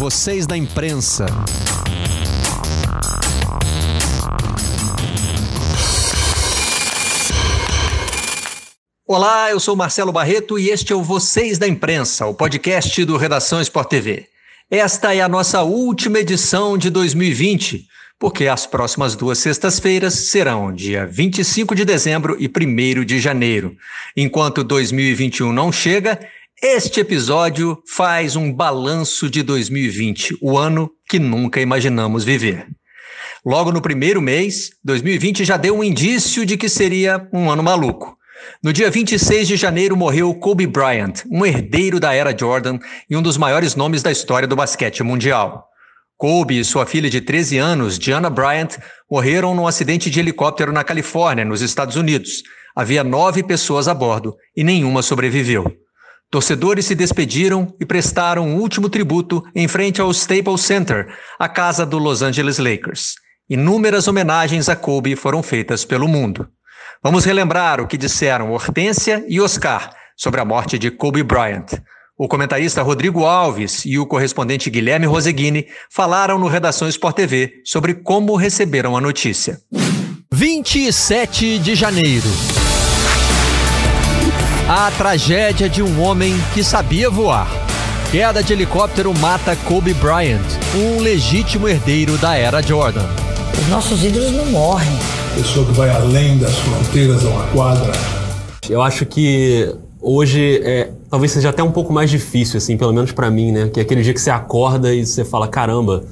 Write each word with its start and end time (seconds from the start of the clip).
Vocês 0.00 0.46
da 0.46 0.56
imprensa. 0.56 1.26
Olá, 9.06 9.50
eu 9.50 9.60
sou 9.60 9.76
Marcelo 9.76 10.10
Barreto 10.10 10.58
e 10.58 10.70
este 10.70 10.94
é 10.94 10.96
o 10.96 11.02
Vocês 11.02 11.58
da 11.58 11.68
Imprensa, 11.68 12.24
o 12.24 12.32
podcast 12.32 13.04
do 13.04 13.18
Redação 13.18 13.60
Sport 13.60 13.90
TV. 13.90 14.26
Esta 14.70 15.14
é 15.14 15.20
a 15.20 15.28
nossa 15.28 15.60
última 15.64 16.20
edição 16.20 16.78
de 16.78 16.88
2020, 16.88 17.84
porque 18.18 18.46
as 18.46 18.64
próximas 18.64 19.14
duas 19.14 19.36
sextas-feiras 19.38 20.14
serão 20.14 20.72
dia 20.72 21.04
25 21.04 21.74
de 21.74 21.84
dezembro 21.84 22.38
e 22.40 22.48
1 22.48 23.04
de 23.04 23.20
janeiro. 23.20 23.76
Enquanto 24.16 24.64
2021 24.64 25.52
não 25.52 25.70
chega, 25.70 26.18
este 26.62 27.00
episódio 27.00 27.82
faz 27.88 28.36
um 28.36 28.52
balanço 28.52 29.30
de 29.30 29.42
2020, 29.42 30.36
o 30.42 30.58
ano 30.58 30.90
que 31.08 31.18
nunca 31.18 31.58
imaginamos 31.58 32.22
viver. 32.22 32.66
Logo 33.44 33.72
no 33.72 33.80
primeiro 33.80 34.20
mês, 34.20 34.70
2020 34.84 35.42
já 35.42 35.56
deu 35.56 35.78
um 35.78 35.82
indício 35.82 36.44
de 36.44 36.58
que 36.58 36.68
seria 36.68 37.26
um 37.32 37.50
ano 37.50 37.62
maluco. 37.62 38.14
No 38.62 38.74
dia 38.74 38.90
26 38.90 39.48
de 39.48 39.56
janeiro 39.56 39.96
morreu 39.96 40.34
Kobe 40.34 40.66
Bryant, 40.66 41.24
um 41.30 41.46
herdeiro 41.46 41.98
da 41.98 42.12
era 42.12 42.36
Jordan 42.36 42.78
e 43.08 43.16
um 43.16 43.22
dos 43.22 43.38
maiores 43.38 43.74
nomes 43.74 44.02
da 44.02 44.12
história 44.12 44.46
do 44.46 44.56
basquete 44.56 45.02
mundial. 45.02 45.66
Kobe 46.18 46.58
e 46.58 46.64
sua 46.64 46.84
filha 46.84 47.08
de 47.08 47.22
13 47.22 47.56
anos, 47.56 47.96
Gianna 47.96 48.28
Bryant, 48.28 48.76
morreram 49.10 49.54
num 49.54 49.66
acidente 49.66 50.10
de 50.10 50.20
helicóptero 50.20 50.72
na 50.72 50.84
Califórnia, 50.84 51.42
nos 51.42 51.62
Estados 51.62 51.96
Unidos. 51.96 52.42
Havia 52.76 53.02
nove 53.02 53.42
pessoas 53.42 53.88
a 53.88 53.94
bordo 53.94 54.36
e 54.54 54.62
nenhuma 54.62 55.00
sobreviveu. 55.00 55.74
Torcedores 56.30 56.86
se 56.86 56.94
despediram 56.94 57.74
e 57.80 57.84
prestaram 57.84 58.46
um 58.46 58.56
último 58.56 58.88
tributo 58.88 59.42
em 59.52 59.66
frente 59.66 60.00
ao 60.00 60.12
Staples 60.12 60.60
Center, 60.60 61.12
a 61.36 61.48
casa 61.48 61.84
do 61.84 61.98
Los 61.98 62.22
Angeles 62.22 62.58
Lakers. 62.58 63.16
Inúmeras 63.48 64.06
homenagens 64.06 64.68
a 64.68 64.76
Kobe 64.76 65.16
foram 65.16 65.42
feitas 65.42 65.84
pelo 65.84 66.06
mundo. 66.06 66.48
Vamos 67.02 67.24
relembrar 67.24 67.80
o 67.80 67.86
que 67.88 67.96
disseram 67.96 68.52
Hortência 68.52 69.24
e 69.26 69.40
Oscar 69.40 69.90
sobre 70.16 70.40
a 70.40 70.44
morte 70.44 70.78
de 70.78 70.88
Kobe 70.88 71.24
Bryant. 71.24 71.82
O 72.16 72.28
comentarista 72.28 72.80
Rodrigo 72.80 73.24
Alves 73.24 73.84
e 73.84 73.98
o 73.98 74.06
correspondente 74.06 74.70
Guilherme 74.70 75.06
Roseguini 75.06 75.66
falaram 75.90 76.38
no 76.38 76.46
Redação 76.46 76.86
Sport 76.86 77.16
TV 77.16 77.54
sobre 77.64 77.94
como 77.94 78.36
receberam 78.36 78.96
a 78.96 79.00
notícia. 79.00 79.58
27 80.30 81.58
de 81.58 81.74
janeiro. 81.74 82.28
A 84.72 84.88
tragédia 84.92 85.68
de 85.68 85.82
um 85.82 86.00
homem 86.00 86.32
que 86.54 86.62
sabia 86.62 87.10
voar. 87.10 87.50
Queda 88.12 88.40
de 88.40 88.52
helicóptero 88.52 89.12
mata 89.18 89.56
Kobe 89.56 89.92
Bryant, 89.94 90.46
um 90.76 91.00
legítimo 91.00 91.68
herdeiro 91.68 92.16
da 92.18 92.36
era 92.36 92.62
Jordan. 92.62 93.04
Os 93.60 93.66
nossos 93.66 94.04
ídolos 94.04 94.30
não 94.30 94.46
morrem 94.46 94.88
pessoa 95.34 95.66
que 95.66 95.72
vai 95.72 95.90
além 95.90 96.38
das 96.38 96.54
fronteiras 96.54 97.20
da 97.20 97.30
uma 97.30 97.48
quadra. 97.48 97.90
Eu 98.68 98.80
acho 98.80 99.04
que 99.04 99.74
hoje 100.00 100.60
é, 100.62 100.92
talvez 101.10 101.32
seja 101.32 101.48
até 101.48 101.64
um 101.64 101.72
pouco 101.72 101.92
mais 101.92 102.08
difícil, 102.08 102.58
assim, 102.58 102.76
pelo 102.76 102.92
menos 102.92 103.10
para 103.10 103.28
mim, 103.28 103.50
né? 103.50 103.68
Que 103.74 103.80
é 103.80 103.82
aquele 103.82 104.02
dia 104.02 104.14
que 104.14 104.20
você 104.20 104.30
acorda 104.30 104.94
e 104.94 105.04
você 105.04 105.24
fala, 105.24 105.48
caramba, 105.48 106.04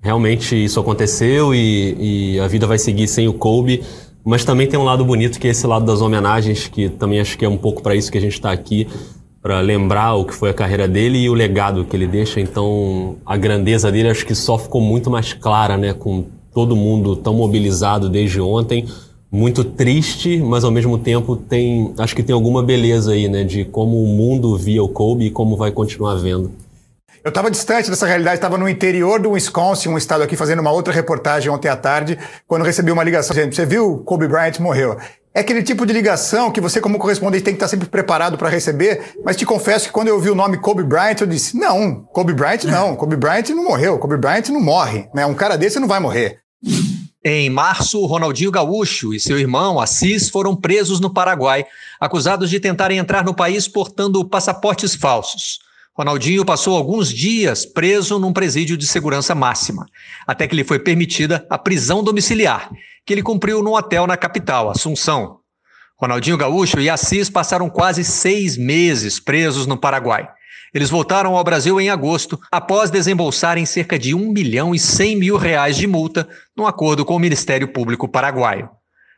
realmente 0.00 0.54
isso 0.64 0.78
aconteceu 0.78 1.52
e, 1.52 2.34
e 2.36 2.40
a 2.40 2.46
vida 2.46 2.64
vai 2.64 2.78
seguir 2.78 3.08
sem 3.08 3.26
o 3.26 3.32
Kobe. 3.32 3.82
Mas 4.24 4.44
também 4.44 4.66
tem 4.66 4.80
um 4.80 4.84
lado 4.84 5.04
bonito 5.04 5.38
que 5.38 5.46
é 5.46 5.50
esse 5.50 5.66
lado 5.66 5.84
das 5.84 6.00
homenagens, 6.00 6.66
que 6.66 6.88
também 6.88 7.20
acho 7.20 7.36
que 7.36 7.44
é 7.44 7.48
um 7.48 7.58
pouco 7.58 7.82
para 7.82 7.94
isso 7.94 8.10
que 8.10 8.16
a 8.16 8.20
gente 8.20 8.32
está 8.32 8.50
aqui, 8.50 8.88
para 9.42 9.60
lembrar 9.60 10.14
o 10.14 10.24
que 10.24 10.32
foi 10.32 10.48
a 10.48 10.54
carreira 10.54 10.88
dele 10.88 11.18
e 11.18 11.28
o 11.28 11.34
legado 11.34 11.84
que 11.84 11.94
ele 11.94 12.06
deixa. 12.06 12.40
Então, 12.40 13.16
a 13.26 13.36
grandeza 13.36 13.92
dele 13.92 14.08
acho 14.08 14.24
que 14.24 14.34
só 14.34 14.56
ficou 14.56 14.80
muito 14.80 15.10
mais 15.10 15.34
clara, 15.34 15.76
né, 15.76 15.92
com 15.92 16.24
todo 16.54 16.74
mundo 16.74 17.14
tão 17.14 17.34
mobilizado 17.34 18.08
desde 18.08 18.40
ontem. 18.40 18.86
Muito 19.30 19.62
triste, 19.62 20.38
mas 20.38 20.64
ao 20.64 20.70
mesmo 20.70 20.96
tempo 20.96 21.36
tem, 21.36 21.92
acho 21.98 22.16
que 22.16 22.22
tem 22.22 22.32
alguma 22.32 22.62
beleza 22.62 23.12
aí, 23.12 23.28
né, 23.28 23.44
de 23.44 23.66
como 23.66 24.02
o 24.02 24.06
mundo 24.06 24.56
via 24.56 24.82
o 24.82 24.88
Kobe 24.88 25.26
e 25.26 25.30
como 25.30 25.54
vai 25.54 25.70
continuar 25.70 26.14
vendo. 26.14 26.50
Eu 27.24 27.30
estava 27.30 27.50
distante 27.50 27.88
dessa 27.88 28.06
realidade, 28.06 28.36
estava 28.36 28.58
no 28.58 28.68
interior 28.68 29.18
do 29.18 29.30
Wisconsin, 29.30 29.88
um 29.88 29.96
estado 29.96 30.22
aqui, 30.22 30.36
fazendo 30.36 30.58
uma 30.58 30.70
outra 30.70 30.92
reportagem 30.92 31.50
ontem 31.50 31.68
à 31.68 31.76
tarde, 31.76 32.18
quando 32.46 32.66
recebi 32.66 32.92
uma 32.92 33.02
ligação. 33.02 33.34
Gente, 33.34 33.56
você 33.56 33.64
viu? 33.64 34.00
Kobe 34.04 34.28
Bryant 34.28 34.58
morreu. 34.60 34.98
É 35.32 35.40
aquele 35.40 35.62
tipo 35.62 35.86
de 35.86 35.94
ligação 35.94 36.50
que 36.50 36.60
você, 36.60 36.82
como 36.82 36.98
correspondente, 36.98 37.42
tem 37.42 37.54
que 37.54 37.56
estar 37.56 37.68
sempre 37.68 37.88
preparado 37.88 38.36
para 38.36 38.50
receber, 38.50 39.14
mas 39.24 39.38
te 39.38 39.46
confesso 39.46 39.86
que 39.86 39.92
quando 39.92 40.08
eu 40.08 40.16
ouvi 40.16 40.28
o 40.28 40.34
nome 40.34 40.58
Kobe 40.58 40.84
Bryant, 40.84 41.22
eu 41.22 41.26
disse, 41.26 41.56
não, 41.56 42.02
Kobe 42.12 42.34
Bryant 42.34 42.64
não, 42.64 42.94
Kobe 42.94 43.16
Bryant 43.16 43.48
não 43.48 43.64
morreu, 43.64 43.98
Kobe 43.98 44.18
Bryant 44.18 44.50
não 44.50 44.60
morre, 44.60 45.08
né? 45.14 45.24
Um 45.24 45.34
cara 45.34 45.56
desse 45.56 45.80
não 45.80 45.88
vai 45.88 46.00
morrer. 46.00 46.40
Em 47.24 47.48
março, 47.48 48.04
Ronaldinho 48.04 48.50
Gaúcho 48.50 49.14
e 49.14 49.18
seu 49.18 49.38
irmão 49.38 49.80
Assis 49.80 50.28
foram 50.28 50.54
presos 50.54 51.00
no 51.00 51.10
Paraguai, 51.10 51.64
acusados 51.98 52.50
de 52.50 52.60
tentarem 52.60 52.98
entrar 52.98 53.24
no 53.24 53.32
país 53.32 53.66
portando 53.66 54.22
passaportes 54.28 54.94
falsos. 54.94 55.63
Ronaldinho 55.96 56.44
passou 56.44 56.76
alguns 56.76 57.08
dias 57.08 57.64
preso 57.64 58.18
num 58.18 58.32
presídio 58.32 58.76
de 58.76 58.84
segurança 58.84 59.32
máxima, 59.32 59.86
até 60.26 60.48
que 60.48 60.56
lhe 60.56 60.64
foi 60.64 60.80
permitida 60.80 61.46
a 61.48 61.56
prisão 61.56 62.02
domiciliar, 62.02 62.68
que 63.06 63.14
ele 63.14 63.22
cumpriu 63.22 63.62
num 63.62 63.74
hotel 63.74 64.04
na 64.04 64.16
capital, 64.16 64.68
Assunção. 64.68 65.38
Ronaldinho 65.96 66.36
Gaúcho 66.36 66.80
e 66.80 66.90
Assis 66.90 67.30
passaram 67.30 67.70
quase 67.70 68.02
seis 68.02 68.56
meses 68.56 69.20
presos 69.20 69.66
no 69.68 69.76
Paraguai. 69.76 70.28
Eles 70.74 70.90
voltaram 70.90 71.36
ao 71.36 71.44
Brasil 71.44 71.80
em 71.80 71.88
agosto, 71.88 72.40
após 72.50 72.90
desembolsarem 72.90 73.64
cerca 73.64 73.96
de 73.96 74.12
1 74.12 74.32
milhão 74.32 74.74
e 74.74 74.78
100 74.80 75.16
mil 75.16 75.36
reais 75.36 75.76
de 75.76 75.86
multa 75.86 76.28
num 76.56 76.66
acordo 76.66 77.04
com 77.04 77.14
o 77.14 77.20
Ministério 77.20 77.68
Público 77.68 78.08
Paraguaio. 78.08 78.68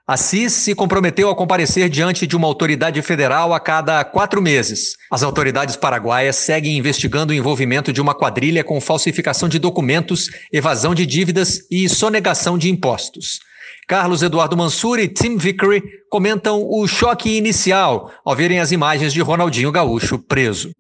Assis 0.09 0.53
se 0.53 0.73
comprometeu 0.73 1.29
a 1.29 1.35
comparecer 1.35 1.89
diante 1.89 2.29
de 2.29 2.37
uma 2.37 2.47
autoridade 2.47 3.03
federal 3.03 3.53
a 3.53 3.59
cada 3.59 4.05
quatro 4.05 4.41
meses. 4.41 4.95
As 5.11 5.25
autoridades 5.25 5.75
paraguaias 5.75 6.37
seguem 6.37 6.79
investigando 6.79 7.33
o 7.33 7.37
envolvimento 7.37 7.93
de 7.93 8.01
uma 8.01 8.15
quadrilha 8.15 8.63
com 8.63 8.81
falsificação 8.81 9.49
de 9.49 9.59
documentos, 9.59 10.31
evasão 10.53 10.95
de 10.95 11.05
dívidas 11.05 11.59
e 11.69 11.89
sonegação 11.89 12.57
de 12.57 12.71
impostos. 12.71 13.41
Carlos 13.89 14.23
Eduardo 14.23 14.57
Mansur 14.57 15.01
e 15.01 15.09
Tim 15.09 15.37
Vickery 15.37 15.83
comentam 16.09 16.63
o 16.65 16.87
choque 16.87 17.37
inicial 17.37 18.13
ao 18.25 18.37
verem 18.37 18.61
as 18.61 18.71
imagens 18.71 19.13
de 19.13 19.21
Ronaldinho 19.21 19.73
Gaúcho 19.73 20.21
preso. 20.21 20.71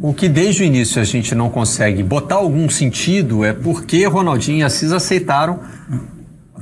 O 0.00 0.14
que 0.14 0.28
desde 0.28 0.62
o 0.62 0.66
início 0.66 1.02
a 1.02 1.04
gente 1.04 1.34
não 1.34 1.50
consegue 1.50 2.00
botar 2.04 2.36
algum 2.36 2.70
sentido 2.70 3.44
é 3.44 3.52
porque 3.52 4.04
Ronaldinho 4.06 4.60
e 4.60 4.62
Assis 4.62 4.92
aceitaram, 4.92 5.60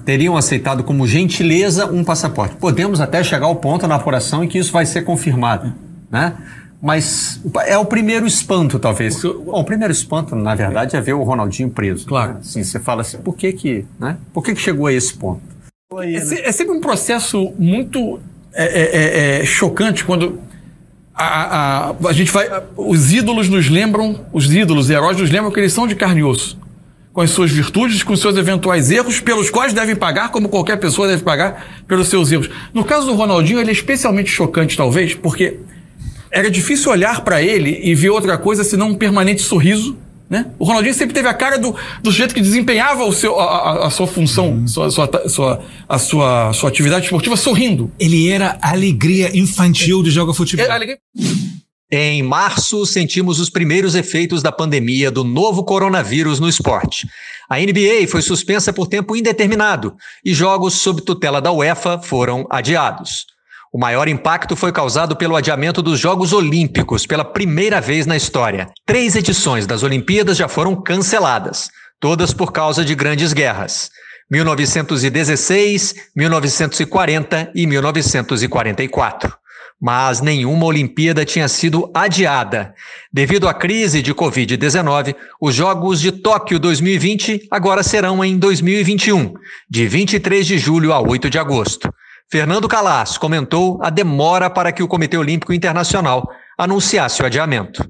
teriam 0.04 0.36
aceitado 0.36 0.82
como 0.84 1.06
gentileza 1.06 1.86
um 1.86 2.04
passaporte. 2.04 2.56
Podemos 2.56 3.00
até 3.00 3.22
chegar 3.22 3.46
ao 3.46 3.56
ponto 3.56 3.86
na 3.86 3.96
apuração 3.96 4.44
em 4.44 4.48
que 4.48 4.58
isso 4.58 4.72
vai 4.72 4.86
ser 4.86 5.02
confirmado, 5.02 5.72
né? 6.10 6.34
Mas 6.82 7.40
é 7.66 7.76
o 7.76 7.84
primeiro 7.84 8.26
espanto, 8.26 8.78
talvez. 8.78 9.22
Bom, 9.22 9.60
o 9.60 9.64
primeiro 9.64 9.92
espanto, 9.92 10.34
na 10.34 10.54
verdade, 10.54 10.96
é 10.96 11.00
ver 11.00 11.12
o 11.12 11.22
Ronaldinho 11.22 11.68
preso. 11.68 12.06
Claro. 12.06 12.34
Né? 12.34 12.38
Assim, 12.40 12.64
você 12.64 12.80
fala 12.80 13.02
assim, 13.02 13.18
por 13.18 13.36
que 13.36 13.52
que, 13.52 13.84
né? 13.98 14.16
Por 14.32 14.42
que 14.42 14.54
que 14.54 14.60
chegou 14.60 14.86
a 14.86 14.92
esse 14.92 15.12
ponto? 15.12 15.42
É, 15.98 16.48
é 16.48 16.52
sempre 16.52 16.74
um 16.74 16.80
processo 16.80 17.52
muito 17.58 18.18
é, 18.54 18.64
é, 18.64 19.38
é, 19.38 19.42
é 19.42 19.44
chocante 19.44 20.04
quando 20.04 20.40
a, 21.14 21.90
a, 21.90 21.94
a, 22.08 22.12
gente 22.12 22.32
vai. 22.32 22.48
Os 22.76 23.12
ídolos 23.12 23.48
nos 23.48 23.68
lembram, 23.68 24.24
os 24.32 24.50
ídolos, 24.50 24.86
os 24.86 24.90
heróis 24.90 25.18
nos 25.18 25.30
lembram 25.30 25.52
que 25.52 25.60
eles 25.60 25.72
são 25.72 25.86
de 25.86 25.94
carne 25.94 26.20
e 26.20 26.24
osso. 26.24 26.58
Com 27.12 27.20
as 27.20 27.30
suas 27.30 27.50
virtudes, 27.50 28.02
com 28.02 28.12
os 28.12 28.20
seus 28.20 28.36
eventuais 28.36 28.90
erros, 28.90 29.20
pelos 29.20 29.50
quais 29.50 29.72
devem 29.72 29.96
pagar, 29.96 30.30
como 30.30 30.48
qualquer 30.48 30.76
pessoa 30.76 31.08
deve 31.08 31.22
pagar 31.22 31.82
pelos 31.88 32.08
seus 32.08 32.30
erros. 32.30 32.48
No 32.72 32.84
caso 32.84 33.06
do 33.06 33.14
Ronaldinho, 33.14 33.58
ele 33.58 33.70
é 33.70 33.72
especialmente 33.72 34.30
chocante, 34.30 34.76
talvez, 34.76 35.14
porque 35.14 35.58
era 36.30 36.48
difícil 36.48 36.92
olhar 36.92 37.22
para 37.22 37.42
ele 37.42 37.80
e 37.82 37.94
ver 37.94 38.10
outra 38.10 38.38
coisa 38.38 38.62
senão 38.62 38.90
um 38.90 38.94
permanente 38.94 39.42
sorriso 39.42 39.96
né? 40.30 40.46
O 40.60 40.64
Ronaldinho 40.64 40.94
sempre 40.94 41.12
teve 41.12 41.26
a 41.26 41.34
cara 41.34 41.58
do, 41.58 41.74
do 42.00 42.12
jeito 42.12 42.32
que 42.32 42.40
desempenhava 42.40 43.02
o 43.02 43.12
seu, 43.12 43.38
a, 43.40 43.88
a 43.88 43.90
sua 43.90 44.06
função, 44.06 44.50
uhum. 44.50 44.68
sua, 44.68 44.88
sua, 44.88 45.28
sua, 45.28 45.64
a 45.88 45.98
sua, 45.98 46.52
sua 46.52 46.68
atividade 46.68 47.06
esportiva 47.06 47.36
sorrindo. 47.36 47.90
Ele 47.98 48.30
era 48.30 48.56
a 48.62 48.70
alegria 48.70 49.36
infantil 49.36 50.04
de 50.04 50.10
jogar 50.10 50.32
futebol. 50.32 50.70
Alegria... 50.70 50.98
Em 51.92 52.22
março, 52.22 52.86
sentimos 52.86 53.40
os 53.40 53.50
primeiros 53.50 53.96
efeitos 53.96 54.42
da 54.44 54.52
pandemia 54.52 55.10
do 55.10 55.24
novo 55.24 55.64
coronavírus 55.64 56.38
no 56.38 56.48
esporte. 56.48 57.08
A 57.48 57.58
NBA 57.58 58.06
foi 58.08 58.22
suspensa 58.22 58.72
por 58.72 58.86
tempo 58.86 59.16
indeterminado 59.16 59.96
e 60.24 60.32
jogos 60.32 60.74
sob 60.74 61.02
tutela 61.02 61.40
da 61.40 61.50
UEFA 61.50 61.98
foram 61.98 62.46
adiados. 62.48 63.26
O 63.72 63.78
maior 63.78 64.06
impacto 64.06 64.54
foi 64.54 64.70
causado 64.70 65.16
pelo 65.16 65.34
adiamento 65.34 65.82
dos 65.82 65.98
Jogos 65.98 66.32
Olímpicos 66.32 67.06
pela 67.06 67.24
primeira 67.24 67.80
vez 67.80 68.06
na 68.06 68.16
história. 68.16 68.68
Três 68.86 69.16
edições 69.16 69.66
das 69.66 69.82
Olimpíadas 69.82 70.36
já 70.36 70.46
foram 70.46 70.80
canceladas, 70.80 71.70
todas 71.98 72.32
por 72.32 72.52
causa 72.52 72.84
de 72.84 72.94
grandes 72.94 73.32
guerras. 73.32 73.90
1916, 74.30 75.94
1940 76.14 77.50
e 77.52 77.66
1944. 77.66 79.39
Mas 79.80 80.20
nenhuma 80.20 80.66
Olimpíada 80.66 81.24
tinha 81.24 81.48
sido 81.48 81.90
adiada. 81.94 82.74
Devido 83.10 83.48
à 83.48 83.54
crise 83.54 84.02
de 84.02 84.14
Covid-19, 84.14 85.14
os 85.40 85.54
Jogos 85.54 86.00
de 86.00 86.12
Tóquio 86.12 86.58
2020 86.58 87.48
agora 87.50 87.82
serão 87.82 88.22
em 88.22 88.36
2021, 88.36 89.32
de 89.68 89.88
23 89.88 90.46
de 90.46 90.58
julho 90.58 90.92
a 90.92 91.00
8 91.00 91.30
de 91.30 91.38
agosto. 91.38 91.92
Fernando 92.30 92.68
Calas 92.68 93.16
comentou 93.16 93.80
a 93.82 93.90
demora 93.90 94.50
para 94.50 94.70
que 94.70 94.82
o 94.82 94.88
Comitê 94.88 95.16
Olímpico 95.16 95.52
Internacional 95.52 96.30
anunciasse 96.56 97.22
o 97.22 97.26
adiamento. 97.26 97.84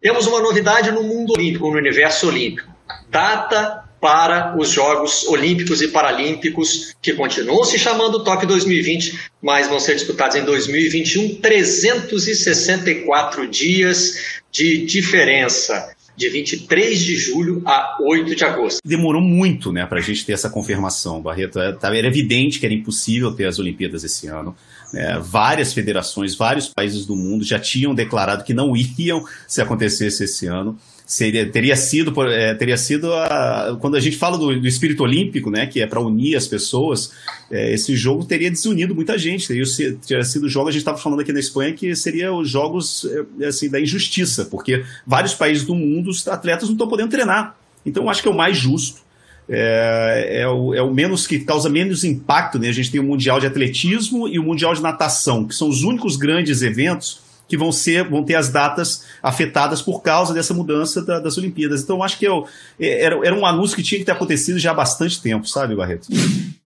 Temos 0.00 0.26
uma 0.26 0.40
novidade 0.40 0.90
no 0.90 1.02
mundo 1.02 1.32
olímpico, 1.32 1.70
no 1.70 1.78
universo 1.78 2.28
olímpico. 2.28 2.70
Data 3.10 3.84
para 4.02 4.54
os 4.58 4.68
Jogos 4.68 5.24
Olímpicos 5.28 5.80
e 5.80 5.86
Paralímpicos, 5.86 6.96
que 7.00 7.12
continuam 7.12 7.62
se 7.62 7.78
chamando 7.78 8.24
Tóquio 8.24 8.48
2020, 8.48 9.30
mas 9.40 9.68
vão 9.68 9.78
ser 9.78 9.94
disputados 9.94 10.36
em 10.36 10.44
2021, 10.44 11.36
364 11.36 13.46
dias 13.46 14.42
de 14.50 14.84
diferença 14.84 15.94
de 16.16 16.28
23 16.28 16.98
de 16.98 17.14
julho 17.14 17.62
a 17.64 17.96
8 18.00 18.34
de 18.34 18.44
agosto. 18.44 18.80
Demorou 18.84 19.22
muito 19.22 19.70
né, 19.70 19.86
para 19.86 20.00
a 20.00 20.02
gente 20.02 20.26
ter 20.26 20.32
essa 20.32 20.50
confirmação, 20.50 21.22
Barreto. 21.22 21.60
É, 21.60 21.70
tá, 21.70 21.96
era 21.96 22.08
evidente 22.08 22.58
que 22.58 22.66
era 22.66 22.74
impossível 22.74 23.30
ter 23.30 23.46
as 23.46 23.60
Olimpíadas 23.60 24.02
esse 24.02 24.26
ano. 24.26 24.56
É, 24.92 25.16
várias 25.20 25.72
federações, 25.72 26.34
vários 26.34 26.68
países 26.68 27.06
do 27.06 27.14
mundo 27.14 27.44
já 27.44 27.60
tinham 27.60 27.94
declarado 27.94 28.42
que 28.42 28.52
não 28.52 28.74
iriam 28.76 29.24
se 29.46 29.62
acontecesse 29.62 30.24
esse 30.24 30.48
ano 30.48 30.76
seria, 31.12 31.46
teria 31.46 31.76
sido, 31.76 32.22
é, 32.22 32.54
teria 32.54 32.76
sido 32.78 33.12
a, 33.12 33.76
quando 33.78 33.96
a 33.96 34.00
gente 34.00 34.16
fala 34.16 34.38
do, 34.38 34.58
do 34.58 34.66
espírito 34.66 35.02
olímpico, 35.02 35.50
né, 35.50 35.66
que 35.66 35.82
é 35.82 35.86
para 35.86 36.00
unir 36.00 36.36
as 36.36 36.46
pessoas, 36.46 37.12
é, 37.50 37.74
esse 37.74 37.94
jogo 37.94 38.24
teria 38.24 38.50
desunido 38.50 38.94
muita 38.94 39.18
gente. 39.18 39.46
Teria, 39.46 39.64
teria 40.06 40.24
sido 40.24 40.44
o 40.44 40.48
jogo, 40.48 40.70
a 40.70 40.72
gente 40.72 40.80
estava 40.80 40.96
falando 40.96 41.20
aqui 41.20 41.30
na 41.30 41.38
Espanha, 41.38 41.74
que 41.74 41.94
seria 41.94 42.32
os 42.32 42.48
jogos 42.48 43.06
é, 43.38 43.46
assim, 43.46 43.68
da 43.68 43.78
injustiça, 43.78 44.46
porque 44.46 44.84
vários 45.06 45.34
países 45.34 45.64
do 45.64 45.74
mundo, 45.74 46.08
os 46.08 46.26
atletas 46.26 46.64
não 46.64 46.76
estão 46.76 46.88
podendo 46.88 47.10
treinar. 47.10 47.56
Então, 47.84 48.08
acho 48.08 48.22
que 48.22 48.28
é 48.28 48.30
o 48.30 48.36
mais 48.36 48.56
justo. 48.56 49.02
É, 49.46 50.40
é, 50.40 50.48
o, 50.48 50.72
é, 50.72 50.80
o, 50.80 50.94
menos 50.94 51.26
que 51.26 51.40
causa 51.40 51.68
menos 51.68 52.04
impacto. 52.04 52.58
Né? 52.58 52.70
A 52.70 52.72
gente 52.72 52.90
tem 52.90 53.00
o 53.00 53.04
Mundial 53.04 53.38
de 53.38 53.46
Atletismo 53.46 54.26
e 54.26 54.38
o 54.38 54.42
Mundial 54.42 54.72
de 54.72 54.80
Natação, 54.80 55.44
que 55.44 55.54
são 55.54 55.68
os 55.68 55.82
únicos 55.82 56.16
grandes 56.16 56.62
eventos 56.62 57.20
que 57.48 57.56
vão 57.56 57.70
ser, 57.70 58.08
vão 58.08 58.24
ter 58.24 58.34
as 58.34 58.48
datas 58.48 59.04
afetadas 59.22 59.82
por 59.82 60.00
causa 60.00 60.32
dessa 60.32 60.54
mudança 60.54 61.02
da, 61.02 61.20
das 61.20 61.36
Olimpíadas. 61.36 61.82
Então, 61.82 62.02
acho 62.02 62.18
que 62.18 62.26
eu, 62.26 62.46
é, 62.80 63.04
era, 63.04 63.26
era 63.26 63.34
um 63.34 63.44
anúncio 63.44 63.76
que 63.76 63.82
tinha 63.82 63.98
que 63.98 64.04
ter 64.04 64.12
acontecido 64.12 64.58
já 64.58 64.70
há 64.70 64.74
bastante 64.74 65.20
tempo, 65.20 65.46
sabe, 65.46 65.74
Barreto? 65.74 66.08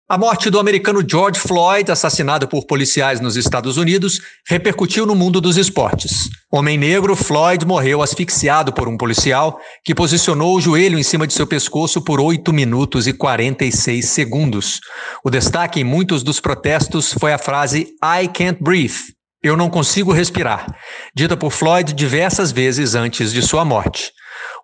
A 0.09 0.17
morte 0.17 0.51
do 0.51 0.61
americano 0.61 1.05
George 1.05 1.41
Floyd, 1.41 1.91
assassinado 1.91 2.47
por 2.47 2.65
policiais 2.65 3.21
nos 3.21 3.37
Estados 3.37 3.77
Unidos, 3.77 4.21
repercutiu 4.47 5.05
no 5.05 5.17
mundo 5.17 5.41
dos 5.41 5.57
esportes. 5.57 6.31
Homem 6.49 6.79
negro, 6.79 7.17
Floyd 7.17 7.67
morreu 7.67 8.01
asfixiado 8.01 8.73
por 8.73 8.87
um 8.87 8.97
policial 8.97 9.61
que 9.85 9.97
posicionou 9.97 10.55
o 10.55 10.61
joelho 10.61 10.97
em 10.97 11.03
cima 11.03 11.27
de 11.27 11.33
seu 11.33 11.45
pescoço 11.45 12.01
por 12.01 12.21
8 12.21 12.53
minutos 12.53 13.09
e 13.09 13.13
46 13.13 14.09
segundos. 14.09 14.79
O 15.25 15.29
destaque 15.29 15.81
em 15.81 15.85
muitos 15.85 16.23
dos 16.23 16.39
protestos 16.39 17.13
foi 17.13 17.33
a 17.33 17.39
frase 17.39 17.89
I 18.01 18.29
can't 18.29 18.63
breathe, 18.63 19.16
eu 19.43 19.57
não 19.57 19.71
consigo 19.71 20.13
respirar, 20.13 20.67
dita 21.15 21.37
por 21.37 21.51
Floyd 21.51 21.93
diversas 21.93 22.51
vezes 22.51 22.95
antes 22.95 23.33
de 23.33 23.43
sua 23.43 23.65
morte. 23.65 24.13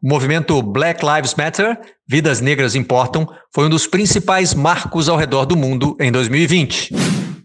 O 0.03 0.09
movimento 0.09 0.61
Black 0.63 1.05
Lives 1.05 1.35
Matter, 1.35 1.79
Vidas 2.09 2.41
Negras 2.41 2.75
Importam, 2.75 3.27
foi 3.55 3.67
um 3.67 3.71
dos 3.71 3.87
principais 3.87 4.55
marcos 4.55 5.09
ao 5.09 5.17
redor 5.17 5.45
do 5.45 5.57
mundo 5.57 5.97
em 6.01 6.11
2020. 6.11 6.95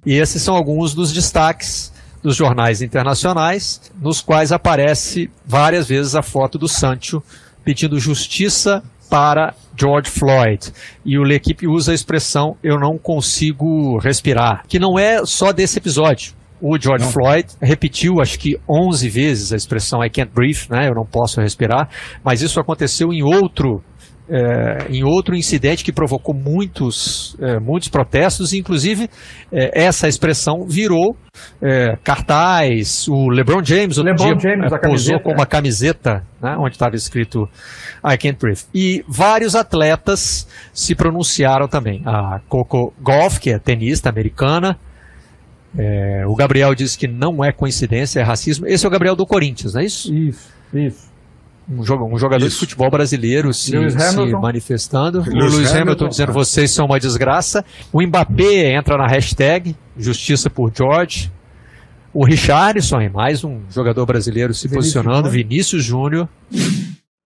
E 0.06 0.14
esses 0.14 0.42
são 0.42 0.56
alguns 0.56 0.94
dos 0.94 1.14
destaques 1.14 1.94
dos 2.24 2.36
jornais 2.36 2.82
internacionais, 2.82 3.82
nos 4.02 4.22
quais 4.22 4.52
aparece 4.52 5.30
várias 5.46 5.88
vezes 5.88 6.16
a 6.16 6.24
foto 6.24 6.58
do 6.58 6.68
Sancho 6.68 7.22
pedindo 7.64 8.00
justiça 8.00 8.84
para 9.10 9.54
George 9.80 10.10
Floyd. 10.10 10.74
E 11.06 11.18
o 11.20 11.24
L'Equipe 11.24 11.68
usa 11.68 11.92
a 11.92 11.96
expressão 11.96 12.58
eu 12.64 12.80
não 12.80 12.98
consigo 12.98 13.98
respirar, 14.00 14.64
que 14.68 14.80
não 14.80 14.98
é 14.98 15.26
só 15.26 15.52
desse 15.52 15.78
episódio 15.78 16.37
o 16.62 16.77
George 16.80 17.06
não. 17.06 17.12
Floyd 17.12 17.48
repetiu, 17.62 18.19
acho 18.21 18.39
que 18.39 18.57
11 18.69 19.09
vezes 19.09 19.54
a 19.54 19.56
expressão 19.56 20.04
I 20.04 20.09
can't 20.09 20.31
breathe, 20.33 20.69
né? 20.69 20.88
Eu 20.88 20.95
não 20.95 21.06
posso 21.06 21.42
respirar. 21.42 21.89
Mas 22.24 22.42
isso 22.42 22.59
aconteceu 22.59 23.13
em 23.13 23.24
outro 23.24 23.81
é, 24.30 24.88
em 24.89 25.04
outro 25.04 25.36
incidente 25.36 25.83
que 25.83 25.92
provocou 25.92 26.36
muitos, 26.36 27.36
é, 27.39 27.59
muitos 27.59 27.88
protestos, 27.88 28.51
inclusive 28.51 29.09
é, 29.51 29.86
essa 29.86 30.07
expressão 30.07 30.65
virou 30.68 31.15
cartaz. 32.04 33.07
O 33.07 33.30
LeBron 33.30 33.63
James, 33.63 33.98
o 33.98 34.04
LeBron 34.04 34.36
dia, 34.36 34.51
James 34.51 34.69
posou 34.69 34.80
camiseta, 34.80 35.24
com 35.24 35.31
uma 35.31 35.45
camiseta 35.45 36.24
né, 36.42 36.56
onde 36.59 36.71
estava 36.75 36.95
escrito 36.95 37.48
I 38.04 38.18
can't 38.18 38.38
breathe. 38.39 38.63
E 38.74 39.04
vários 39.07 39.56
atletas 39.56 40.48
se 40.74 40.95
pronunciaram 40.95 41.68
também. 41.68 42.01
A 42.06 42.39
Coco 42.50 42.94
Golf, 43.00 43.38
que 43.38 43.51
é 43.51 43.59
tenista 43.59 44.09
americana, 44.09 44.77
é, 45.78 46.26
o 46.26 46.36
Gabriel 46.36 46.74
disse 46.74 46.98
que 46.98 47.08
não 47.08 47.44
é 47.44 47.52
coincidência, 47.52 48.20
é 48.20 48.24
racismo. 48.24 48.66
Esse 48.66 48.86
é 48.86 48.88
o 48.88 48.92
Gabriel 48.92 49.16
do 49.16 49.26
Corinthians, 49.26 49.76
não 49.76 49.82
é 49.82 49.86
isso? 49.86 50.14
Isso, 50.14 50.50
isso. 50.74 51.08
Um, 51.70 51.82
um 51.82 52.18
jogador 52.18 52.46
isso. 52.46 52.56
de 52.56 52.60
futebol 52.60 52.90
brasileiro 52.90 53.54
se, 53.54 53.72
se 53.92 54.32
manifestando. 54.32 55.20
Lewis 55.20 55.34
o 55.34 55.38
Lewis 55.38 55.56
Hamilton, 55.56 55.82
Hamilton 55.82 56.08
dizendo 56.10 56.34
vocês 56.34 56.72
são 56.72 56.86
uma 56.88 57.00
desgraça. 57.00 57.64
O 57.94 58.02
Mbappé 58.02 58.74
entra 58.74 58.98
na 58.98 59.06
hashtag 59.06 59.76
Justiça 59.98 60.50
por 60.50 60.72
George. 60.76 61.32
O 62.14 62.26
Richarlison, 62.26 62.98
mais 63.14 63.44
um 63.44 63.60
jogador 63.70 64.06
brasileiro 64.06 64.54
se 64.54 64.68
Vinícius 64.68 64.94
posicionando. 64.94 65.30
Vinícius 65.30 65.84
Júnior. 65.84 66.28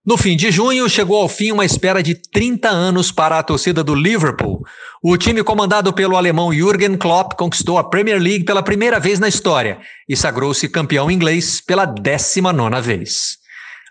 No 0.04 0.16
fim 0.16 0.36
de 0.36 0.50
junho, 0.50 0.88
chegou 0.88 1.22
ao 1.22 1.28
fim 1.28 1.52
uma 1.52 1.64
espera 1.64 2.02
de 2.02 2.16
30 2.16 2.68
anos 2.68 3.12
para 3.12 3.38
a 3.38 3.42
torcida 3.42 3.84
do 3.84 3.94
Liverpool. 3.94 4.66
O 5.00 5.16
time 5.16 5.44
comandado 5.44 5.92
pelo 5.92 6.16
alemão 6.16 6.52
Jürgen 6.52 6.96
Klopp 6.96 7.34
conquistou 7.34 7.78
a 7.78 7.84
Premier 7.84 8.20
League 8.20 8.44
pela 8.44 8.64
primeira 8.64 8.98
vez 8.98 9.20
na 9.20 9.28
história 9.28 9.78
e 10.08 10.16
sagrou-se 10.16 10.68
campeão 10.68 11.08
inglês 11.08 11.60
pela 11.60 11.86
19ª 11.86 12.80
vez. 12.82 13.38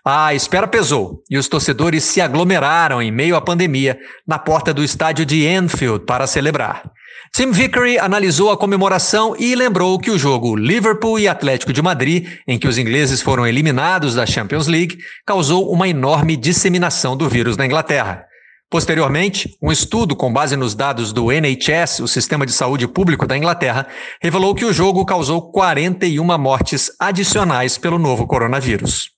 A 0.04 0.34
espera 0.34 0.68
pesou 0.68 1.22
e 1.30 1.38
os 1.38 1.48
torcedores 1.48 2.04
se 2.04 2.20
aglomeraram 2.20 3.00
em 3.00 3.10
meio 3.10 3.34
à 3.34 3.40
pandemia 3.40 3.98
na 4.28 4.38
porta 4.38 4.74
do 4.74 4.84
estádio 4.84 5.24
de 5.24 5.46
Anfield 5.46 6.04
para 6.04 6.26
celebrar. 6.26 6.92
Tim 7.34 7.50
Vickery 7.50 7.98
analisou 7.98 8.50
a 8.50 8.56
comemoração 8.56 9.34
e 9.38 9.54
lembrou 9.54 9.98
que 9.98 10.10
o 10.10 10.18
jogo 10.18 10.54
Liverpool 10.54 11.18
e 11.18 11.26
Atlético 11.26 11.72
de 11.72 11.80
Madrid, 11.80 12.28
em 12.46 12.58
que 12.58 12.68
os 12.68 12.76
ingleses 12.76 13.22
foram 13.22 13.46
eliminados 13.46 14.14
da 14.14 14.26
Champions 14.26 14.66
League, 14.66 14.98
causou 15.26 15.72
uma 15.72 15.88
enorme 15.88 16.36
disseminação 16.36 17.16
do 17.16 17.28
vírus 17.28 17.56
na 17.56 17.64
Inglaterra. 17.64 18.26
Posteriormente, 18.72 19.54
um 19.62 19.70
estudo 19.70 20.16
com 20.16 20.32
base 20.32 20.56
nos 20.56 20.74
dados 20.74 21.12
do 21.12 21.30
NHS, 21.30 22.00
o 22.00 22.08
Sistema 22.08 22.46
de 22.46 22.52
Saúde 22.52 22.88
Público 22.88 23.26
da 23.26 23.36
Inglaterra, 23.36 23.86
revelou 24.22 24.54
que 24.54 24.64
o 24.64 24.72
jogo 24.72 25.04
causou 25.04 25.52
41 25.52 26.38
mortes 26.38 26.90
adicionais 26.98 27.76
pelo 27.76 27.98
novo 27.98 28.26
coronavírus. 28.26 29.10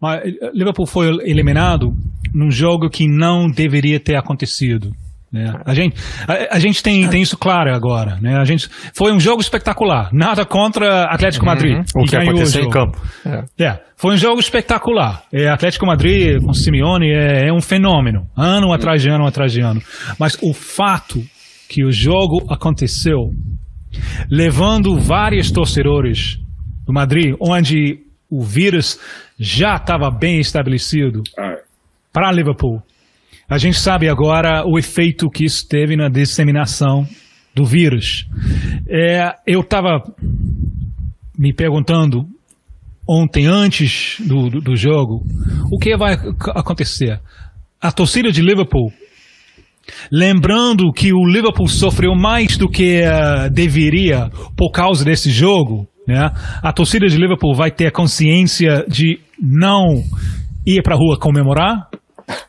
Mas 0.00 0.22
Liverpool 0.54 0.86
foi 0.86 1.08
eliminado 1.28 1.94
num 2.32 2.50
jogo 2.50 2.88
que 2.88 3.06
não 3.06 3.50
deveria 3.50 4.00
ter 4.00 4.16
acontecido. 4.16 4.90
Né? 5.30 5.52
A 5.64 5.74
gente, 5.74 5.96
a, 6.26 6.56
a, 6.56 6.58
gente 6.58 6.82
tem, 6.82 7.06
tem 7.08 7.20
isso 7.20 7.36
claro 7.36 7.74
agora. 7.74 8.18
Né? 8.20 8.36
A 8.36 8.44
gente, 8.44 8.68
foi 8.94 9.12
um 9.12 9.20
jogo 9.20 9.40
espetacular. 9.40 10.08
Nada 10.12 10.44
contra 10.44 11.04
Atlético 11.04 11.44
uhum. 11.44 11.52
Madrid. 11.52 11.84
O 11.94 12.04
que 12.04 12.16
aconteceu 12.16 12.64
em 12.64 12.70
campo. 12.70 12.98
É. 13.26 13.64
é. 13.64 13.82
foi 13.96 14.14
um 14.14 14.16
jogo 14.16 14.40
espetacular. 14.40 15.22
É, 15.32 15.48
Atlético 15.48 15.86
Madrid 15.86 16.42
com 16.42 16.52
Simeone 16.52 17.10
é, 17.10 17.48
é 17.48 17.52
um 17.52 17.60
fenômeno. 17.60 18.26
Ano 18.36 18.72
atrás 18.72 19.02
de 19.02 19.10
ano 19.10 19.26
atrás 19.26 19.52
de 19.52 19.60
ano. 19.60 19.82
Mas 20.18 20.38
o 20.42 20.54
fato 20.54 21.22
que 21.68 21.84
o 21.84 21.92
jogo 21.92 22.46
aconteceu 22.50 23.30
levando 24.30 24.98
vários 24.98 25.50
torcedores 25.50 26.38
do 26.86 26.92
Madrid, 26.92 27.34
onde 27.40 27.98
o 28.30 28.42
vírus 28.42 28.98
já 29.38 29.76
estava 29.76 30.10
bem 30.10 30.40
estabelecido, 30.40 31.22
ah. 31.38 31.56
para 32.12 32.32
Liverpool 32.32 32.82
a 33.48 33.56
gente 33.56 33.78
sabe 33.78 34.08
agora 34.08 34.64
o 34.66 34.78
efeito 34.78 35.30
que 35.30 35.44
isso 35.44 35.66
teve 35.66 35.96
na 35.96 36.08
disseminação 36.08 37.06
do 37.54 37.64
vírus. 37.64 38.26
É, 38.86 39.32
eu 39.46 39.60
estava 39.60 40.02
me 41.36 41.54
perguntando 41.54 42.26
ontem, 43.08 43.46
antes 43.46 44.16
do, 44.20 44.50
do, 44.50 44.60
do, 44.60 44.76
jogo, 44.76 45.24
o 45.72 45.78
que 45.78 45.96
vai 45.96 46.14
acontecer? 46.54 47.18
A 47.80 47.90
torcida 47.90 48.30
de 48.30 48.42
Liverpool, 48.42 48.92
lembrando 50.12 50.92
que 50.92 51.12
o 51.14 51.24
Liverpool 51.24 51.68
sofreu 51.68 52.14
mais 52.14 52.58
do 52.58 52.68
que 52.68 53.00
uh, 53.00 53.50
deveria 53.50 54.28
por 54.54 54.70
causa 54.70 55.04
desse 55.06 55.30
jogo, 55.30 55.88
né? 56.06 56.30
a 56.62 56.72
torcida 56.72 57.06
de 57.06 57.16
Liverpool 57.16 57.54
vai 57.54 57.70
ter 57.70 57.86
a 57.86 57.92
consciência 57.92 58.84
de 58.86 59.18
não 59.40 60.02
ir 60.66 60.82
para 60.82 60.94
a 60.94 60.98
rua 60.98 61.18
comemorar, 61.18 61.87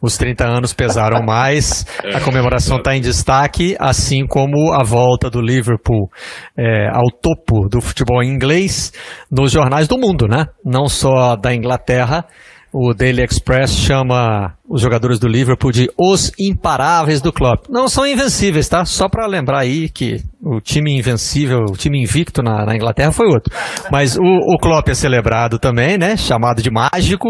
Os 0.01 0.17
30 0.17 0.45
anos 0.45 0.73
pesaram 0.73 1.23
mais, 1.25 1.85
a 2.13 2.19
comemoração 2.21 2.77
está 2.77 2.95
em 2.95 3.01
destaque, 3.01 3.75
assim 3.79 4.25
como 4.25 4.73
a 4.73 4.83
volta 4.83 5.29
do 5.29 5.41
Liverpool 5.41 6.09
é, 6.57 6.87
ao 6.89 7.11
topo 7.11 7.67
do 7.69 7.81
futebol 7.81 8.23
inglês 8.23 8.91
nos 9.31 9.51
jornais 9.51 9.87
do 9.87 9.97
mundo, 9.97 10.27
né? 10.27 10.47
Não 10.63 10.87
só 10.87 11.35
da 11.35 11.53
Inglaterra, 11.53 12.25
o 12.71 12.93
Daily 12.93 13.23
Express 13.23 13.71
chama 13.71 14.53
os 14.67 14.81
jogadores 14.81 15.17
do 15.17 15.27
Liverpool 15.27 15.71
de 15.71 15.89
os 15.97 16.31
imparáveis 16.37 17.21
do 17.21 17.33
clube. 17.33 17.63
Não 17.69 17.89
são 17.89 18.05
invencíveis, 18.05 18.69
tá? 18.69 18.85
Só 18.85 19.09
para 19.09 19.25
lembrar 19.25 19.59
aí 19.59 19.89
que 19.89 20.17
o 20.39 20.61
time 20.61 20.95
invencível, 20.95 21.65
o 21.67 21.75
time 21.75 21.99
invicto 21.99 22.43
na, 22.43 22.65
na 22.65 22.75
Inglaterra 22.75 23.11
foi 23.11 23.25
outro. 23.27 23.51
Mas 23.91 24.15
o, 24.15 24.21
o 24.21 24.57
Klopp 24.59 24.87
é 24.89 24.93
celebrado 24.93 25.57
também, 25.57 25.97
né? 25.97 26.15
Chamado 26.15 26.61
de 26.61 26.69
mágico. 26.69 27.27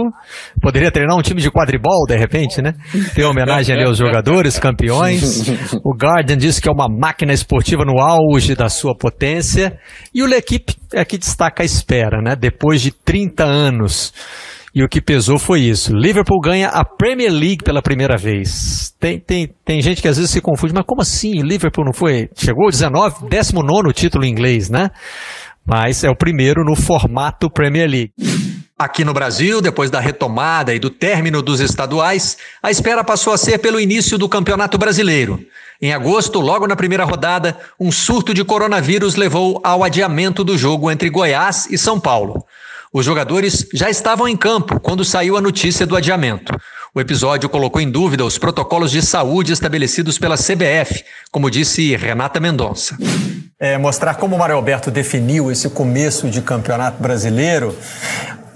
Poderia 0.61 0.91
treinar 0.91 1.17
um 1.17 1.21
time 1.21 1.41
de 1.41 1.49
quadribol, 1.49 2.05
de 2.05 2.17
repente, 2.17 2.61
né? 2.61 2.73
Ter 3.15 3.23
homenagem 3.23 3.73
ali 3.73 3.85
aos 3.85 3.97
jogadores, 3.97 4.59
campeões. 4.59 5.47
O 5.83 5.95
Guardian 5.95 6.37
diz 6.37 6.59
que 6.59 6.67
é 6.67 6.71
uma 6.71 6.89
máquina 6.89 7.31
esportiva 7.31 7.85
no 7.85 8.01
auge 8.01 8.53
da 8.55 8.67
sua 8.67 8.93
potência. 8.93 9.79
E 10.13 10.21
o 10.21 10.27
L'Equipe 10.27 10.75
é 10.93 11.05
que 11.05 11.17
destaca 11.17 11.63
a 11.63 11.65
espera, 11.65 12.21
né? 12.21 12.35
Depois 12.35 12.81
de 12.81 12.91
30 12.91 13.45
anos 13.45 14.13
e 14.73 14.83
o 14.83 14.87
que 14.87 15.01
pesou 15.01 15.39
foi 15.39 15.61
isso. 15.61 15.93
Liverpool 15.93 16.39
ganha 16.39 16.69
a 16.69 16.85
Premier 16.85 17.31
League 17.31 17.63
pela 17.63 17.81
primeira 17.81 18.17
vez. 18.17 18.93
Tem, 18.99 19.19
tem, 19.19 19.49
tem 19.65 19.81
gente 19.81 20.01
que 20.01 20.07
às 20.07 20.17
vezes 20.17 20.31
se 20.31 20.41
confunde, 20.41 20.73
mas 20.73 20.83
como 20.85 21.01
assim? 21.01 21.41
Liverpool 21.41 21.85
não 21.85 21.93
foi? 21.93 22.29
Chegou 22.35 22.65
ao 22.65 22.71
19, 22.71 23.27
19 23.29 23.93
título 23.93 24.25
em 24.25 24.31
inglês, 24.31 24.69
né? 24.69 24.89
Mas 25.65 26.03
é 26.03 26.09
o 26.09 26.15
primeiro 26.15 26.63
no 26.63 26.75
formato 26.75 27.49
Premier 27.49 27.89
League. 27.89 28.11
Aqui 28.77 29.03
no 29.03 29.13
Brasil, 29.13 29.61
depois 29.61 29.91
da 29.91 29.99
retomada 29.99 30.73
e 30.73 30.79
do 30.79 30.89
término 30.89 31.41
dos 31.41 31.59
estaduais, 31.59 32.37
a 32.63 32.71
espera 32.71 33.03
passou 33.03 33.33
a 33.33 33.37
ser 33.37 33.57
pelo 33.57 33.79
início 33.79 34.17
do 34.17 34.29
Campeonato 34.29 34.77
Brasileiro. 34.77 35.39
Em 35.81 35.93
agosto, 35.93 36.39
logo 36.39 36.67
na 36.67 36.75
primeira 36.75 37.03
rodada, 37.03 37.57
um 37.79 37.91
surto 37.91 38.33
de 38.33 38.43
coronavírus 38.43 39.15
levou 39.15 39.59
ao 39.63 39.83
adiamento 39.83 40.43
do 40.43 40.57
jogo 40.57 40.89
entre 40.89 41.09
Goiás 41.09 41.67
e 41.69 41.77
São 41.77 41.99
Paulo. 41.99 42.45
Os 42.91 43.05
jogadores 43.05 43.67
já 43.71 43.89
estavam 43.89 44.27
em 44.27 44.35
campo 44.35 44.79
quando 44.79 45.05
saiu 45.05 45.37
a 45.37 45.41
notícia 45.41 45.85
do 45.85 45.95
adiamento. 45.95 46.51
O 46.93 46.99
episódio 46.99 47.47
colocou 47.47 47.79
em 47.79 47.89
dúvida 47.89 48.25
os 48.25 48.39
protocolos 48.39 48.89
de 48.89 49.03
saúde 49.03 49.53
estabelecidos 49.53 50.17
pela 50.17 50.35
CBF, 50.35 51.03
como 51.31 51.51
disse 51.51 51.95
Renata 51.95 52.39
Mendonça. 52.39 52.97
É, 53.59 53.77
mostrar 53.77 54.15
como 54.15 54.35
o 54.35 54.39
Mário 54.39 54.55
Alberto 54.55 54.89
definiu 54.89 55.51
esse 55.51 55.69
começo 55.69 56.29
de 56.29 56.41
campeonato 56.41 56.99
brasileiro. 57.01 57.77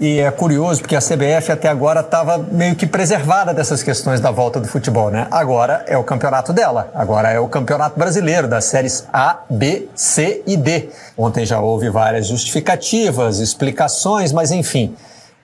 E 0.00 0.18
é 0.18 0.30
curioso 0.30 0.80
porque 0.80 0.96
a 0.96 1.00
CBF 1.00 1.52
até 1.52 1.68
agora 1.68 2.00
estava 2.00 2.38
meio 2.38 2.74
que 2.74 2.86
preservada 2.86 3.54
dessas 3.54 3.82
questões 3.82 4.20
da 4.20 4.30
volta 4.30 4.60
do 4.60 4.66
futebol, 4.66 5.10
né? 5.10 5.26
Agora 5.30 5.84
é 5.86 5.96
o 5.96 6.04
campeonato 6.04 6.52
dela. 6.52 6.90
Agora 6.94 7.30
é 7.30 7.38
o 7.38 7.48
campeonato 7.48 7.98
brasileiro 7.98 8.48
das 8.48 8.64
séries 8.64 9.06
A, 9.12 9.40
B, 9.48 9.88
C 9.94 10.42
e 10.46 10.56
D. 10.56 10.88
Ontem 11.16 11.46
já 11.46 11.60
houve 11.60 11.88
várias 11.90 12.26
justificativas, 12.26 13.38
explicações, 13.38 14.32
mas 14.32 14.50
enfim. 14.50 14.94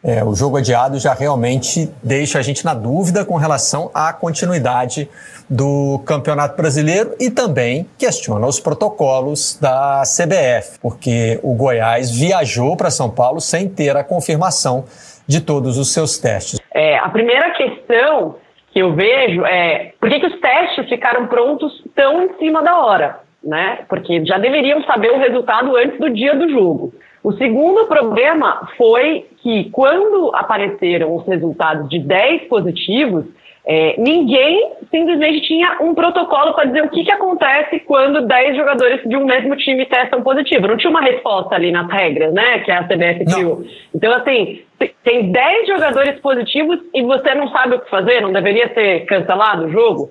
É, 0.02 0.24
o 0.24 0.34
jogo 0.34 0.56
adiado 0.56 0.98
já 0.98 1.12
realmente 1.12 1.90
deixa 2.02 2.38
a 2.38 2.42
gente 2.42 2.64
na 2.64 2.72
dúvida 2.72 3.22
com 3.24 3.36
relação 3.36 3.90
à 3.92 4.12
continuidade 4.12 5.08
do 5.48 6.02
Campeonato 6.06 6.56
Brasileiro 6.56 7.14
e 7.20 7.30
também 7.30 7.86
questiona 7.98 8.46
os 8.46 8.58
protocolos 8.58 9.58
da 9.60 10.02
CBF, 10.02 10.78
porque 10.80 11.38
o 11.42 11.54
Goiás 11.54 12.16
viajou 12.16 12.76
para 12.76 12.90
São 12.90 13.10
Paulo 13.10 13.40
sem 13.40 13.68
ter 13.68 13.94
a 13.94 14.02
confirmação 14.02 14.84
de 15.26 15.40
todos 15.40 15.76
os 15.76 15.92
seus 15.92 16.18
testes. 16.18 16.58
É, 16.72 16.96
a 16.98 17.08
primeira 17.10 17.50
questão 17.50 18.36
que 18.72 18.78
eu 18.78 18.94
vejo 18.94 19.44
é 19.44 19.92
por 20.00 20.08
que, 20.08 20.20
que 20.20 20.26
os 20.26 20.40
testes 20.40 20.88
ficaram 20.88 21.26
prontos 21.26 21.72
tão 21.94 22.22
em 22.22 22.38
cima 22.38 22.62
da 22.62 22.78
hora? 22.78 23.20
Né? 23.42 23.80
Porque 23.88 24.24
já 24.24 24.38
deveriam 24.38 24.82
saber 24.84 25.10
o 25.12 25.18
resultado 25.18 25.76
antes 25.76 25.98
do 25.98 26.10
dia 26.10 26.34
do 26.34 26.48
jogo. 26.48 26.92
O 27.22 27.32
segundo 27.32 27.86
problema 27.86 28.68
foi 28.76 29.26
que, 29.42 29.70
quando 29.70 30.34
apareceram 30.34 31.14
os 31.14 31.26
resultados 31.26 31.88
de 31.88 31.98
10 31.98 32.48
positivos, 32.48 33.26
é, 33.66 33.94
ninguém 33.98 34.72
simplesmente 34.90 35.42
tinha 35.42 35.76
um 35.82 35.94
protocolo 35.94 36.54
para 36.54 36.64
dizer 36.64 36.82
o 36.82 36.88
que, 36.88 37.04
que 37.04 37.12
acontece 37.12 37.78
quando 37.80 38.26
10 38.26 38.56
jogadores 38.56 39.02
de 39.06 39.16
um 39.16 39.26
mesmo 39.26 39.54
time 39.56 39.84
testam 39.84 40.22
positivo. 40.22 40.66
Não 40.66 40.78
tinha 40.78 40.90
uma 40.90 41.02
resposta 41.02 41.54
ali 41.54 41.70
nas 41.70 41.88
regras, 41.90 42.32
né, 42.32 42.60
que 42.60 42.70
a 42.70 42.84
CBF 42.84 43.24
criou. 43.26 43.62
Então, 43.94 44.12
assim, 44.14 44.62
tem 45.04 45.30
10 45.30 45.68
jogadores 45.68 46.18
positivos 46.20 46.80
e 46.94 47.02
você 47.02 47.34
não 47.34 47.48
sabe 47.48 47.74
o 47.74 47.80
que 47.80 47.90
fazer? 47.90 48.22
Não 48.22 48.32
deveria 48.32 48.72
ser 48.72 49.04
cancelado 49.04 49.66
o 49.66 49.70
jogo? 49.70 50.10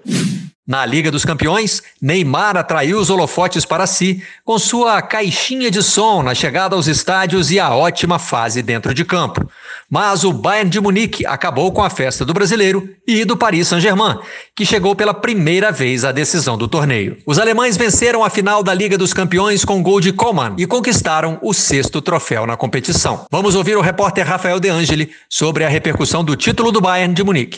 Na 0.70 0.86
Liga 0.86 1.10
dos 1.10 1.26
Campeões, 1.26 1.82
Neymar 2.00 2.56
atraiu 2.56 3.00
os 3.00 3.10
holofotes 3.10 3.66
para 3.66 3.88
si 3.88 4.22
com 4.46 4.60
sua 4.60 5.02
caixinha 5.02 5.72
de 5.72 5.82
som 5.82 6.22
na 6.22 6.36
chegada 6.36 6.76
aos 6.76 6.86
estádios 6.86 7.50
e 7.50 7.60
a 7.60 7.74
ótima 7.74 8.20
fase 8.20 8.62
dentro 8.62 8.94
de 8.94 9.04
campo. 9.04 9.50
Mas 9.90 10.24
o 10.24 10.32
Bayern 10.32 10.70
de 10.70 10.80
Munique 10.80 11.26
acabou 11.26 11.72
com 11.72 11.82
a 11.82 11.90
festa 11.90 12.24
do 12.24 12.36
brasileiro 12.36 12.88
e 13.08 13.26
do 13.26 13.36
Paris 13.36 13.68
Saint-Germain, 13.68 14.20
que 14.56 14.64
chegou 14.64 14.96
pela 14.96 15.12
primeira 15.12 15.72
vez 15.72 16.06
à 16.06 16.12
decisão 16.12 16.56
do 16.56 16.68
torneio. 16.68 17.18
Os 17.26 17.40
alemães 17.40 17.76
venceram 17.76 18.24
a 18.24 18.30
final 18.30 18.62
da 18.62 18.72
Liga 18.72 18.96
dos 18.96 19.12
Campeões 19.12 19.66
com 19.66 19.82
gol 19.82 20.00
de 20.00 20.14
Coman 20.14 20.54
e 20.56 20.68
conquistaram 20.68 21.40
o 21.42 21.52
sexto 21.52 22.00
troféu 22.00 22.46
na 22.46 22.56
competição. 22.56 23.26
Vamos 23.32 23.56
ouvir 23.56 23.76
o 23.76 23.82
repórter 23.82 24.28
Rafael 24.28 24.60
De 24.60 24.70
Angeli 24.70 25.10
sobre 25.28 25.64
a 25.64 25.68
repercussão 25.68 26.24
do 26.24 26.36
título 26.36 26.72
do 26.72 26.80
Bayern 26.80 27.16
de 27.16 27.24
Munique 27.24 27.58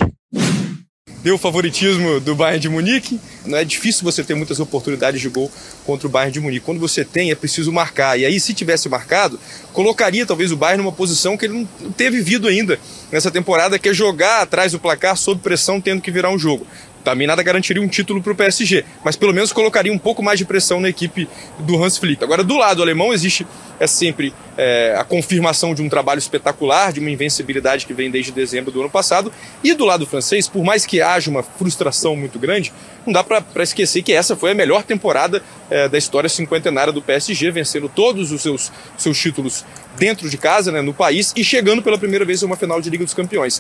deu 1.24 1.36
o 1.36 1.38
favoritismo 1.38 2.20
do 2.20 2.36
Bayern 2.36 2.60
de 2.60 2.70
Munique. 2.70 3.20
Não 3.46 3.58
é 3.58 3.63
difícil 3.63 4.04
você 4.04 4.24
ter 4.24 4.36
muitas 4.36 4.60
oportunidades 4.60 5.22
de 5.22 5.30
gol 5.30 5.51
contra 5.86 6.08
o 6.08 6.10
Bayern 6.10 6.34
de 6.34 6.40
Munique. 6.40 6.66
Quando 6.66 6.80
você 6.80 7.04
tem, 7.06 7.32
é 7.32 7.36
preciso 7.36 7.72
marcar. 7.72 8.20
E 8.20 8.25
aí, 8.25 8.40
se 8.40 8.54
tivesse 8.54 8.90
marcado, 8.90 9.40
colocaria 9.74 10.25
talvez 10.25 10.51
o 10.51 10.58
Bayern 10.58 10.84
numa 10.84 10.92
posição 10.92 11.38
que 11.38 11.46
ele 11.46 11.68
não 11.82 11.92
teve 11.92 12.18
vivido 12.18 12.48
ainda 12.48 12.80
nessa 13.12 13.30
temporada, 13.30 13.78
que 13.78 13.90
é 13.90 13.94
jogar 13.94 14.42
atrás 14.42 14.72
do 14.72 14.80
placar 14.80 15.16
sob 15.16 15.42
pressão, 15.42 15.82
tendo 15.82 16.01
que 16.01 16.12
virar 16.12 16.30
um 16.30 16.40
jogo. 16.40 16.66
Também 17.01 17.27
nada 17.27 17.43
garantiria 17.43 17.81
um 17.81 17.88
título 17.88 18.22
para 18.22 18.31
o 18.31 18.36
PSG, 18.36 18.86
mas 19.03 19.15
pelo 19.15 19.34
menos 19.34 19.51
colocaria 19.51 19.91
um 19.91 19.98
pouco 19.98 20.24
mais 20.24 20.39
de 20.39 20.46
pressão 20.46 20.79
na 20.79 20.89
equipe 20.89 21.27
do 21.60 21.81
Hans 21.81 21.98
Flick. 21.98 22.24
Agora, 22.24 22.43
do 22.43 22.58
lado 22.58 22.81
alemão, 22.81 23.13
existe 23.13 23.46
é 23.81 23.88
sempre 23.88 24.31
é, 24.60 24.96
a 24.96 25.03
confirmação 25.03 25.74
de 25.74 25.81
um 25.81 25.89
trabalho 25.89 26.20
espetacular, 26.20 26.93
de 26.93 27.00
uma 27.00 27.10
invencibilidade 27.10 27.88
que 27.88 27.96
vem 27.96 28.12
desde 28.12 28.31
dezembro 28.31 28.72
do 28.72 28.79
ano 28.79 28.91
passado. 28.91 29.34
E 29.63 29.74
do 29.74 29.86
lado 29.86 30.05
francês, 30.05 30.48
por 30.48 30.63
mais 30.63 30.86
que 30.86 31.01
haja 31.01 31.31
uma 31.31 31.41
frustração 31.41 32.15
muito 32.15 32.38
grande, 32.38 32.72
não 33.03 33.12
dá 33.12 33.24
para 33.24 33.63
esquecer 33.63 34.03
que 34.03 34.13
essa 34.13 34.36
foi 34.36 34.51
a 34.51 34.53
melhor 34.53 34.84
temporada 34.84 35.41
é, 35.67 35.89
da 35.89 35.98
história 35.98 36.29
cinquentenária 36.29 36.93
do 36.93 37.01
PSG, 37.01 37.50
vencendo 37.50 37.89
todos 37.89 38.31
os 38.31 38.43
seus, 38.43 38.72
seus 38.96 39.17
títulos 39.17 39.65
dentro 39.98 40.29
de 40.29 40.38
casa, 40.38 40.72
né, 40.72 40.79
no 40.79 40.93
país, 40.93 41.34
e 41.36 41.43
chegando 41.43 41.81
pela 41.81 41.98
primeira 41.98 42.24
vez 42.24 42.43
a 42.43 42.46
uma 42.46 42.55
final 42.55 42.79
de 42.79 42.88
Liga 42.88 43.03
dos 43.03 43.15
Campeões. 43.15 43.60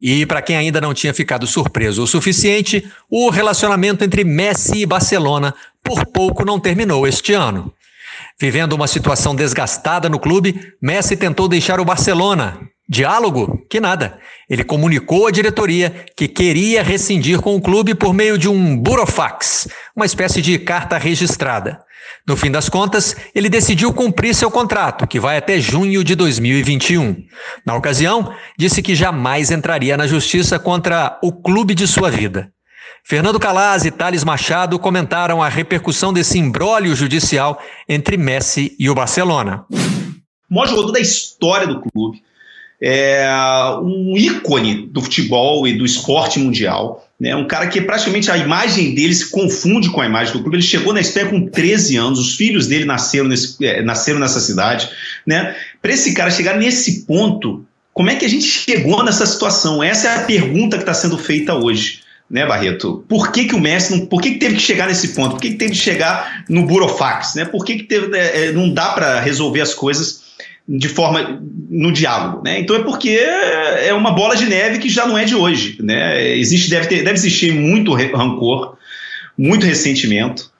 E 0.00 0.26
para 0.26 0.42
quem 0.42 0.56
ainda 0.56 0.80
não 0.80 0.92
tinha 0.92 1.14
ficado 1.14 1.46
surpreso 1.46 2.02
o 2.02 2.06
suficiente, 2.06 2.86
o 3.10 3.30
relacionamento 3.30 4.04
entre 4.04 4.24
Messi 4.24 4.78
e 4.82 4.86
Barcelona 4.86 5.54
por 5.82 6.04
pouco 6.06 6.44
não 6.44 6.60
terminou 6.60 7.06
este 7.06 7.32
ano. 7.32 7.72
Vivendo 8.38 8.74
uma 8.74 8.86
situação 8.86 9.34
desgastada 9.34 10.08
no 10.08 10.18
clube, 10.18 10.74
Messi 10.80 11.16
tentou 11.16 11.48
deixar 11.48 11.80
o 11.80 11.84
Barcelona. 11.84 12.60
Diálogo? 12.88 13.64
Que 13.68 13.80
nada. 13.80 14.18
Ele 14.48 14.62
comunicou 14.62 15.26
à 15.26 15.30
diretoria 15.30 16.06
que 16.16 16.28
queria 16.28 16.82
rescindir 16.82 17.40
com 17.40 17.56
o 17.56 17.60
clube 17.60 17.94
por 17.94 18.14
meio 18.14 18.38
de 18.38 18.48
um 18.48 18.76
burofax, 18.76 19.68
uma 19.94 20.06
espécie 20.06 20.40
de 20.40 20.58
carta 20.58 20.96
registrada. 20.96 21.84
No 22.26 22.36
fim 22.36 22.50
das 22.50 22.68
contas, 22.68 23.16
ele 23.34 23.48
decidiu 23.48 23.92
cumprir 23.92 24.34
seu 24.34 24.50
contrato, 24.50 25.06
que 25.06 25.18
vai 25.18 25.36
até 25.36 25.60
junho 25.60 26.04
de 26.04 26.14
2021. 26.14 27.24
Na 27.64 27.74
ocasião, 27.74 28.32
disse 28.58 28.82
que 28.82 28.94
jamais 28.94 29.50
entraria 29.50 29.96
na 29.96 30.06
justiça 30.06 30.58
contra 30.58 31.18
o 31.22 31.32
clube 31.32 31.74
de 31.74 31.86
sua 31.86 32.10
vida. 32.10 32.50
Fernando 33.04 33.38
Calaz 33.38 33.84
e 33.84 33.90
Thales 33.92 34.24
Machado 34.24 34.78
comentaram 34.80 35.40
a 35.40 35.48
repercussão 35.48 36.12
desse 36.12 36.38
imbróglio 36.38 36.96
judicial 36.96 37.60
entre 37.88 38.16
Messi 38.16 38.74
e 38.78 38.90
o 38.90 38.94
Barcelona. 38.94 39.64
O 39.70 40.54
maior 40.54 40.68
jogador 40.68 40.92
da 40.92 41.00
história 41.00 41.68
do 41.68 41.80
clube, 41.80 42.22
é 42.80 43.26
um 43.82 44.16
ícone 44.16 44.86
do 44.88 45.00
futebol 45.00 45.66
e 45.66 45.72
do 45.72 45.84
esporte 45.84 46.38
mundial. 46.38 47.06
Né? 47.18 47.34
Um 47.34 47.46
cara 47.46 47.66
que 47.66 47.80
praticamente 47.80 48.30
a 48.30 48.36
imagem 48.36 48.94
dele 48.94 49.14
se 49.14 49.30
confunde 49.30 49.90
com 49.90 50.00
a 50.00 50.06
imagem 50.06 50.34
do 50.34 50.40
clube. 50.40 50.56
Ele 50.56 50.62
chegou 50.62 50.92
na 50.92 51.00
Espanha 51.00 51.26
com 51.26 51.46
13 51.48 51.96
anos, 51.96 52.18
os 52.18 52.34
filhos 52.36 52.66
dele 52.66 52.84
nasceram, 52.84 53.26
nesse, 53.26 53.64
é, 53.64 53.82
nasceram 53.82 54.18
nessa 54.18 54.40
cidade. 54.40 54.88
Né? 55.26 55.56
Para 55.80 55.92
esse 55.92 56.12
cara 56.12 56.30
chegar 56.30 56.58
nesse 56.58 57.06
ponto, 57.06 57.64
como 57.94 58.10
é 58.10 58.16
que 58.16 58.26
a 58.26 58.28
gente 58.28 58.44
chegou 58.44 59.02
nessa 59.02 59.24
situação? 59.24 59.82
Essa 59.82 60.08
é 60.08 60.16
a 60.16 60.24
pergunta 60.24 60.76
que 60.76 60.82
está 60.82 60.94
sendo 60.94 61.16
feita 61.16 61.54
hoje. 61.54 62.04
Né, 62.28 62.44
Barreto? 62.44 63.04
Por 63.08 63.30
que, 63.30 63.44
que 63.44 63.54
o 63.54 63.60
Messi 63.60 63.96
não, 63.96 64.04
por 64.04 64.20
que, 64.20 64.32
que 64.32 64.38
teve 64.38 64.56
que 64.56 64.60
chegar 64.60 64.88
nesse 64.88 65.14
ponto? 65.14 65.30
Por 65.30 65.40
que, 65.40 65.50
que 65.50 65.58
teve 65.58 65.70
que 65.70 65.78
chegar 65.78 66.44
no 66.48 66.66
burofax? 66.66 67.36
Né? 67.36 67.44
Por 67.44 67.64
que, 67.64 67.76
que 67.76 67.84
teve, 67.84 68.16
é, 68.18 68.46
é 68.46 68.52
não 68.52 68.68
dá 68.68 68.88
para 68.88 69.20
resolver 69.20 69.60
as 69.60 69.72
coisas 69.72 70.25
de 70.68 70.88
forma 70.88 71.40
no 71.70 71.92
diálogo, 71.92 72.42
né? 72.44 72.58
Então 72.58 72.76
é 72.76 72.82
porque 72.82 73.10
é 73.10 73.92
uma 73.94 74.12
bola 74.12 74.36
de 74.36 74.46
neve 74.46 74.78
que 74.78 74.88
já 74.88 75.06
não 75.06 75.16
é 75.16 75.24
de 75.24 75.34
hoje, 75.34 75.78
né? 75.80 76.34
Existe 76.36 76.70
deve 76.70 76.86
ter 76.86 76.96
deve 76.96 77.12
existir 77.12 77.52
muito 77.52 77.92
rancor, 77.94 78.76
muito 79.38 79.66
ressentimento 79.66 80.50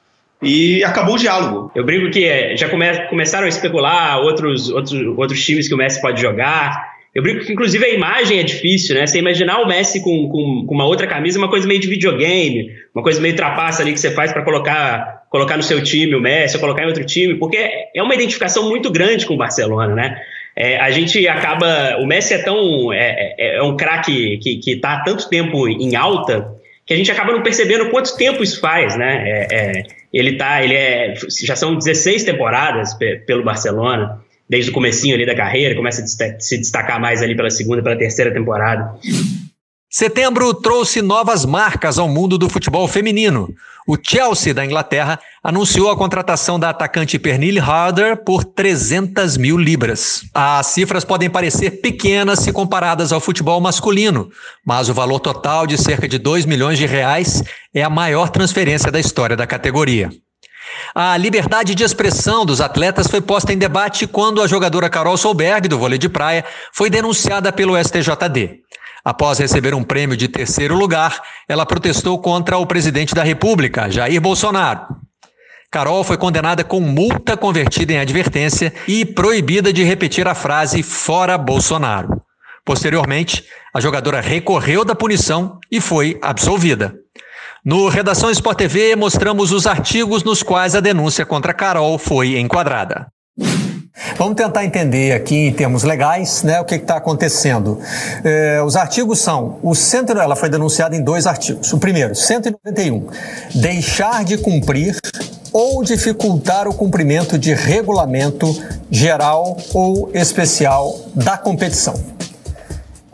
e 0.42 0.84
acabou 0.84 1.14
o 1.14 1.18
diálogo. 1.18 1.70
Eu 1.74 1.84
brinco 1.84 2.10
que 2.10 2.24
é, 2.24 2.56
já 2.56 2.68
come, 2.68 2.86
começaram 3.08 3.46
a 3.46 3.48
especular 3.48 4.20
outros, 4.20 4.68
outros, 4.68 4.92
outros 5.16 5.44
times 5.44 5.66
que 5.66 5.74
o 5.74 5.76
Messi 5.76 6.00
pode 6.00 6.20
jogar. 6.20 6.95
Eu 7.16 7.22
brinco 7.22 7.46
que, 7.46 7.52
inclusive, 7.54 7.82
a 7.82 7.88
imagem 7.88 8.38
é 8.38 8.42
difícil, 8.42 8.94
né? 8.94 9.06
Você 9.06 9.18
imaginar 9.18 9.62
o 9.62 9.66
Messi 9.66 10.02
com, 10.02 10.28
com, 10.28 10.66
com 10.66 10.74
uma 10.74 10.84
outra 10.84 11.06
camisa, 11.06 11.38
uma 11.38 11.48
coisa 11.48 11.66
meio 11.66 11.80
de 11.80 11.88
videogame, 11.88 12.70
uma 12.94 13.02
coisa 13.02 13.18
meio 13.22 13.34
trapaça 13.34 13.80
ali 13.80 13.94
que 13.94 13.98
você 13.98 14.10
faz 14.10 14.34
para 14.34 14.42
colocar, 14.42 15.22
colocar 15.30 15.56
no 15.56 15.62
seu 15.62 15.82
time 15.82 16.14
o 16.14 16.20
Messi, 16.20 16.56
ou 16.56 16.60
colocar 16.60 16.82
em 16.82 16.86
outro 16.88 17.06
time, 17.06 17.36
porque 17.36 17.56
é 17.94 18.02
uma 18.02 18.14
identificação 18.14 18.68
muito 18.68 18.90
grande 18.90 19.24
com 19.24 19.32
o 19.32 19.38
Barcelona, 19.38 19.94
né? 19.94 20.20
É, 20.54 20.76
a 20.76 20.90
gente 20.90 21.26
acaba. 21.26 21.96
O 22.00 22.06
Messi 22.06 22.34
é 22.34 22.38
tão. 22.38 22.92
É, 22.92 23.34
é, 23.38 23.56
é 23.56 23.62
um 23.62 23.78
craque 23.78 24.36
que 24.36 24.60
está 24.72 24.92
há 24.92 25.00
tanto 25.02 25.26
tempo 25.30 25.66
em 25.66 25.96
alta 25.96 26.54
que 26.84 26.92
a 26.92 26.96
gente 26.96 27.10
acaba 27.10 27.32
não 27.32 27.42
percebendo 27.42 27.88
quanto 27.88 28.14
tempo 28.14 28.42
isso 28.42 28.60
faz, 28.60 28.94
né? 28.96 29.24
É, 29.26 29.46
é, 29.50 29.82
ele 30.12 30.36
tá, 30.36 30.62
ele 30.62 30.74
é, 30.74 31.14
já 31.42 31.56
são 31.56 31.74
16 31.74 32.24
temporadas 32.24 32.94
pelo 33.26 33.42
Barcelona, 33.42 34.20
desde 34.48 34.70
o 34.70 34.74
comecinho 34.74 35.14
ali 35.14 35.26
da 35.26 35.34
carreira, 35.34 35.74
começa 35.74 36.02
a 36.02 36.40
se 36.40 36.58
destacar 36.58 37.00
mais 37.00 37.22
ali 37.22 37.36
pela 37.36 37.50
segunda, 37.50 37.82
pela 37.82 37.96
terceira 37.96 38.32
temporada. 38.32 38.94
Setembro 39.88 40.52
trouxe 40.52 41.00
novas 41.00 41.44
marcas 41.44 41.98
ao 41.98 42.08
mundo 42.08 42.36
do 42.36 42.48
futebol 42.50 42.86
feminino. 42.86 43.48
O 43.86 43.96
Chelsea 43.96 44.52
da 44.52 44.64
Inglaterra 44.64 45.18
anunciou 45.42 45.90
a 45.90 45.96
contratação 45.96 46.58
da 46.58 46.70
atacante 46.70 47.20
Pernille 47.20 47.60
Harder 47.60 48.16
por 48.16 48.44
300 48.44 49.36
mil 49.36 49.56
libras. 49.56 50.22
As 50.34 50.66
cifras 50.66 51.04
podem 51.04 51.30
parecer 51.30 51.80
pequenas 51.80 52.40
se 52.40 52.52
comparadas 52.52 53.12
ao 53.12 53.20
futebol 53.20 53.60
masculino, 53.60 54.28
mas 54.64 54.88
o 54.88 54.94
valor 54.94 55.20
total 55.20 55.68
de 55.68 55.78
cerca 55.78 56.08
de 56.08 56.18
2 56.18 56.46
milhões 56.46 56.78
de 56.78 56.84
reais 56.84 57.44
é 57.72 57.82
a 57.82 57.88
maior 57.88 58.28
transferência 58.28 58.90
da 58.90 58.98
história 58.98 59.36
da 59.36 59.46
categoria. 59.46 60.10
A 60.94 61.16
liberdade 61.16 61.74
de 61.74 61.84
expressão 61.84 62.44
dos 62.44 62.60
atletas 62.60 63.06
foi 63.06 63.20
posta 63.20 63.52
em 63.52 63.58
debate 63.58 64.06
quando 64.06 64.42
a 64.42 64.46
jogadora 64.46 64.88
Carol 64.88 65.16
Solberg, 65.16 65.68
do 65.68 65.78
vôlei 65.78 65.98
de 65.98 66.08
praia, 66.08 66.44
foi 66.72 66.88
denunciada 66.88 67.52
pelo 67.52 67.76
STJD. 67.76 68.60
Após 69.04 69.38
receber 69.38 69.74
um 69.74 69.84
prêmio 69.84 70.16
de 70.16 70.26
terceiro 70.26 70.74
lugar, 70.74 71.22
ela 71.48 71.64
protestou 71.64 72.18
contra 72.20 72.58
o 72.58 72.66
presidente 72.66 73.14
da 73.14 73.22
República, 73.22 73.88
Jair 73.88 74.20
Bolsonaro. 74.20 74.86
Carol 75.70 76.02
foi 76.02 76.16
condenada 76.16 76.64
com 76.64 76.80
multa 76.80 77.36
convertida 77.36 77.92
em 77.92 77.98
advertência 77.98 78.72
e 78.88 79.04
proibida 79.04 79.72
de 79.72 79.84
repetir 79.84 80.26
a 80.26 80.34
frase 80.34 80.82
fora 80.82 81.36
Bolsonaro. 81.38 82.20
Posteriormente, 82.64 83.44
a 83.72 83.80
jogadora 83.80 84.20
recorreu 84.20 84.84
da 84.84 84.94
punição 84.94 85.60
e 85.70 85.80
foi 85.80 86.18
absolvida. 86.20 87.05
No 87.66 87.88
Redação 87.88 88.30
Sport 88.30 88.58
TV, 88.58 88.94
mostramos 88.94 89.50
os 89.50 89.66
artigos 89.66 90.22
nos 90.22 90.40
quais 90.40 90.76
a 90.76 90.80
denúncia 90.80 91.26
contra 91.26 91.52
Carol 91.52 91.98
foi 91.98 92.38
enquadrada. 92.38 93.08
Vamos 94.16 94.36
tentar 94.36 94.64
entender 94.64 95.10
aqui 95.10 95.48
em 95.48 95.52
termos 95.52 95.82
legais 95.82 96.44
né, 96.44 96.60
o 96.60 96.64
que 96.64 96.76
está 96.76 96.98
acontecendo. 96.98 97.80
É, 98.22 98.62
os 98.62 98.76
artigos 98.76 99.18
são: 99.18 99.58
o 99.64 99.74
centro, 99.74 100.20
ela 100.20 100.36
foi 100.36 100.48
denunciada 100.48 100.94
em 100.94 101.02
dois 101.02 101.26
artigos. 101.26 101.72
O 101.72 101.78
primeiro, 101.78 102.14
191, 102.14 103.08
deixar 103.56 104.24
de 104.24 104.38
cumprir 104.38 104.96
ou 105.52 105.82
dificultar 105.82 106.68
o 106.68 106.72
cumprimento 106.72 107.36
de 107.36 107.52
regulamento 107.52 108.46
geral 108.88 109.56
ou 109.74 110.08
especial 110.14 111.00
da 111.16 111.36
competição. 111.36 112.00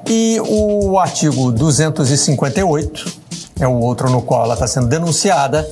E 0.07 0.39
o 0.47 0.99
artigo 0.99 1.51
258 1.51 3.22
é 3.65 3.69
o 3.69 3.79
outro 3.79 4.11
no 4.11 4.23
qual 4.23 4.45
ela 4.45 4.55
está 4.55 4.67
sendo 4.67 4.87
denunciada 4.87 5.67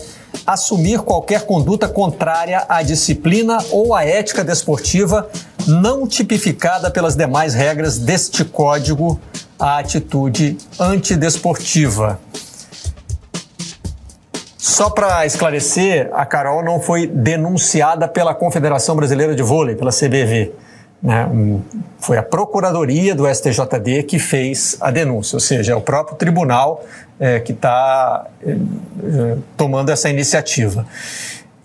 assumir 0.47 1.01
qualquer 1.01 1.43
conduta 1.43 1.89
contrária 1.89 2.65
à 2.69 2.83
disciplina 2.83 3.59
ou 3.71 3.95
à 3.95 4.05
ética 4.05 4.45
desportiva 4.45 5.29
não 5.67 6.07
tipificada 6.07 6.91
pelas 6.91 7.15
demais 7.15 7.55
regras 7.55 7.99
deste 7.99 8.45
código, 8.45 9.21
a 9.59 9.79
atitude 9.79 10.57
antidesportiva. 10.79 12.19
Só 14.57 14.89
para 14.89 15.27
esclarecer, 15.27 16.09
a 16.13 16.25
Carol 16.25 16.65
não 16.65 16.81
foi 16.81 17.07
denunciada 17.07 18.09
pela 18.09 18.35
Confederação 18.35 18.97
Brasileira 18.97 19.35
de 19.35 19.43
Vôlei, 19.43 19.77
pela 19.77 19.91
CBV. 19.91 20.53
Né? 21.03 21.27
Foi 21.99 22.19
a 22.19 22.23
Procuradoria 22.23 23.15
do 23.15 23.27
STJD 23.27 24.03
que 24.05 24.19
fez 24.19 24.77
a 24.81 24.91
denúncia, 24.91 25.37
ou 25.37 25.41
seja, 25.41 25.73
é 25.73 25.77
o 25.77 25.81
próprio 25.81 26.17
tribunal 26.17 26.85
é, 27.19 27.41
que 27.41 27.53
está 27.53 28.27
é, 28.45 28.51
é, 28.51 28.57
tomando 29.57 29.89
essa 29.91 30.11
iniciativa. 30.11 30.85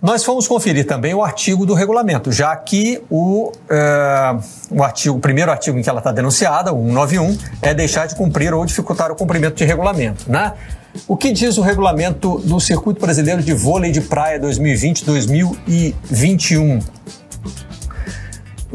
Nós 0.01 0.23
fomos 0.23 0.47
conferir 0.47 0.85
também 0.85 1.13
o 1.15 1.23
artigo 1.23 1.65
do 1.65 1.73
regulamento, 1.73 2.31
já 2.31 2.55
que 2.55 3.01
o, 3.09 3.51
é, 3.69 4.35
o, 4.69 4.83
artigo, 4.83 5.17
o 5.17 5.19
primeiro 5.19 5.49
artigo 5.49 5.79
em 5.79 5.81
que 5.81 5.89
ela 5.89 5.99
está 5.99 6.11
denunciada, 6.11 6.71
o 6.71 6.85
191, 6.85 7.35
é 7.61 7.73
deixar 7.73 8.05
de 8.05 8.15
cumprir 8.15 8.53
ou 8.53 8.63
dificultar 8.65 9.11
o 9.11 9.15
cumprimento 9.15 9.55
de 9.55 9.65
regulamento. 9.65 10.31
Né? 10.31 10.53
O 11.07 11.17
que 11.17 11.31
diz 11.31 11.57
o 11.57 11.61
regulamento 11.61 12.37
do 12.39 12.59
Circuito 12.59 12.99
Brasileiro 13.01 13.41
de 13.41 13.53
Vôlei 13.53 13.91
de 13.91 14.01
Praia 14.01 14.39
2020-2021? 14.39 16.83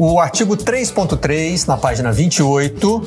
O 0.02 0.18
artigo 0.18 0.56
3.3, 0.56 1.66
na 1.66 1.76
página 1.76 2.10
28, 2.10 3.06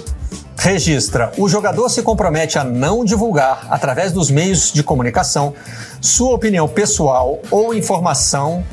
registra: 0.55 1.31
o 1.39 1.49
jogador 1.49 1.89
se 1.89 2.03
compromete 2.03 2.59
a 2.59 2.63
não 2.63 3.03
divulgar, 3.03 3.65
através 3.71 4.11
dos 4.11 4.29
meios 4.29 4.71
de 4.71 4.83
comunicação, 4.83 5.55
sua 5.99 6.35
opinião 6.35 6.67
pessoal 6.67 7.41
ou 7.49 7.73
informação 7.73 8.63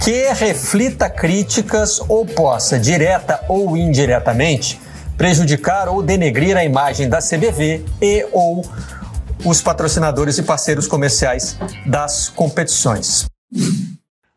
que 0.00 0.32
reflita 0.32 1.08
críticas 1.08 2.00
ou 2.08 2.26
possa, 2.26 2.76
direta 2.76 3.40
ou 3.48 3.76
indiretamente, 3.76 4.80
prejudicar 5.16 5.88
ou 5.88 6.02
denegrir 6.02 6.56
a 6.56 6.64
imagem 6.64 7.08
da 7.08 7.18
CBV 7.18 7.84
e 8.02 8.26
ou 8.32 8.64
os 9.44 9.62
patrocinadores 9.62 10.38
e 10.38 10.42
parceiros 10.42 10.88
comerciais 10.88 11.56
das 11.86 12.28
competições. 12.30 13.26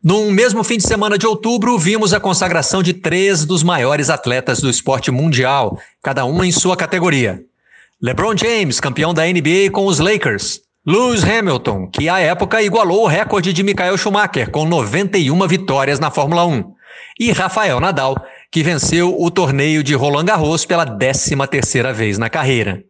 Num 0.04 0.30
mesmo 0.30 0.62
fim 0.62 0.76
de 0.76 0.86
semana 0.86 1.16
de 1.16 1.26
outubro, 1.26 1.78
vimos 1.78 2.12
a 2.12 2.20
consagração 2.20 2.82
de 2.82 2.92
três 2.92 3.46
dos 3.46 3.62
maiores 3.62 4.10
atletas 4.10 4.60
do 4.60 4.68
esporte 4.68 5.10
mundial, 5.10 5.80
cada 6.02 6.26
uma 6.26 6.46
em 6.46 6.52
sua 6.52 6.76
categoria. 6.76 7.40
LeBron 8.02 8.36
James, 8.36 8.80
campeão 8.80 9.14
da 9.14 9.24
NBA 9.24 9.70
com 9.72 9.86
os 9.86 10.00
Lakers. 10.00 10.60
Lewis 10.86 11.24
Hamilton, 11.24 11.86
que 11.86 12.06
à 12.06 12.20
época 12.20 12.62
igualou 12.62 13.04
o 13.04 13.06
recorde 13.06 13.50
de 13.50 13.62
Michael 13.62 13.96
Schumacher, 13.96 14.50
com 14.50 14.66
91 14.66 15.48
vitórias 15.48 15.98
na 15.98 16.10
Fórmula 16.10 16.44
1. 16.44 16.64
E 17.18 17.32
Rafael 17.32 17.80
Nadal, 17.80 18.14
que 18.50 18.62
venceu 18.62 19.18
o 19.18 19.30
torneio 19.30 19.82
de 19.82 19.94
Roland 19.94 20.26
Garros 20.26 20.66
pela 20.66 20.84
13 20.84 21.34
terceira 21.50 21.94
vez 21.94 22.18
na 22.18 22.28
carreira. 22.28 22.84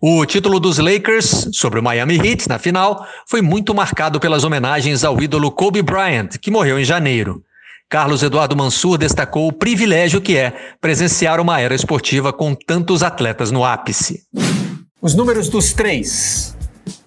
O 0.00 0.24
título 0.24 0.58
dos 0.58 0.78
Lakers 0.78 1.48
sobre 1.52 1.78
o 1.78 1.82
Miami 1.82 2.16
Heat 2.16 2.48
na 2.48 2.58
final 2.58 3.06
foi 3.26 3.42
muito 3.42 3.74
marcado 3.74 4.18
pelas 4.18 4.44
homenagens 4.44 5.04
ao 5.04 5.20
ídolo 5.20 5.50
Kobe 5.50 5.82
Bryant, 5.82 6.38
que 6.40 6.50
morreu 6.50 6.78
em 6.78 6.84
janeiro. 6.84 7.42
Carlos 7.88 8.22
Eduardo 8.22 8.56
Mansur 8.56 8.96
destacou 8.96 9.48
o 9.48 9.52
privilégio 9.52 10.20
que 10.20 10.36
é 10.36 10.52
presenciar 10.80 11.40
uma 11.40 11.60
era 11.60 11.74
esportiva 11.74 12.32
com 12.32 12.54
tantos 12.54 13.02
atletas 13.02 13.50
no 13.50 13.64
ápice. 13.64 14.22
Os 15.02 15.14
números 15.14 15.48
dos 15.48 15.72
três 15.72 16.56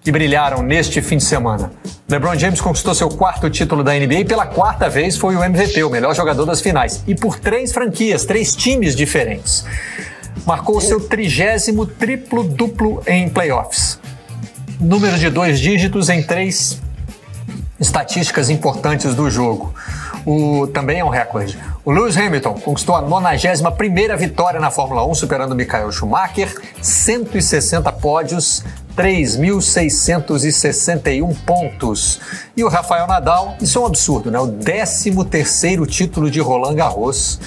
que 0.03 0.11
brilharam 0.11 0.61
neste 0.61 1.01
fim 1.01 1.17
de 1.17 1.23
semana. 1.23 1.71
LeBron 2.09 2.37
James 2.37 2.59
conquistou 2.59 2.93
seu 2.93 3.07
quarto 3.09 3.49
título 3.49 3.83
da 3.83 3.93
NBA 3.93 4.19
e 4.19 4.25
pela 4.25 4.45
quarta 4.45 4.89
vez 4.89 5.17
foi 5.17 5.35
o 5.35 5.43
MVP, 5.43 5.81
o 5.83 5.89
melhor 5.89 6.13
jogador 6.13 6.45
das 6.45 6.59
finais. 6.59 7.01
E 7.07 7.15
por 7.15 7.39
três 7.39 7.71
franquias, 7.71 8.25
três 8.25 8.53
times 8.53 8.95
diferentes 8.95 9.65
marcou 10.45 10.79
seu 10.81 10.99
trigésimo 10.99 11.85
triplo 11.85 12.43
duplo 12.43 13.01
em 13.07 13.29
playoffs. 13.29 13.97
Número 14.79 15.17
de 15.17 15.29
dois 15.29 15.59
dígitos 15.59 16.09
em 16.09 16.21
três 16.21 16.81
estatísticas 17.79 18.49
importantes 18.49 19.15
do 19.15 19.29
jogo. 19.29 19.73
O, 20.25 20.67
também 20.67 20.99
é 20.99 21.05
um 21.05 21.09
recorde. 21.09 21.59
O 21.83 21.91
Lewis 21.91 22.15
Hamilton 22.15 22.53
conquistou 22.55 22.95
a 22.95 23.01
91 23.01 24.17
vitória 24.17 24.57
na 24.59 24.71
Fórmula 24.71 25.05
1, 25.05 25.15
superando 25.15 25.53
Michael 25.53 25.91
Schumacher, 25.91 26.49
160 26.81 27.91
pódios, 27.93 28.63
3.661 28.95 31.35
pontos. 31.45 32.21
E 32.55 32.63
o 32.63 32.69
Rafael 32.69 33.05
Nadal, 33.05 33.57
isso 33.59 33.77
é 33.77 33.81
um 33.81 33.85
absurdo, 33.85 34.31
né? 34.31 34.39
O 34.39 34.47
13º 34.47 35.85
título 35.85 36.31
de 36.31 36.39
Roland 36.39 36.75
Garros, 36.75 37.41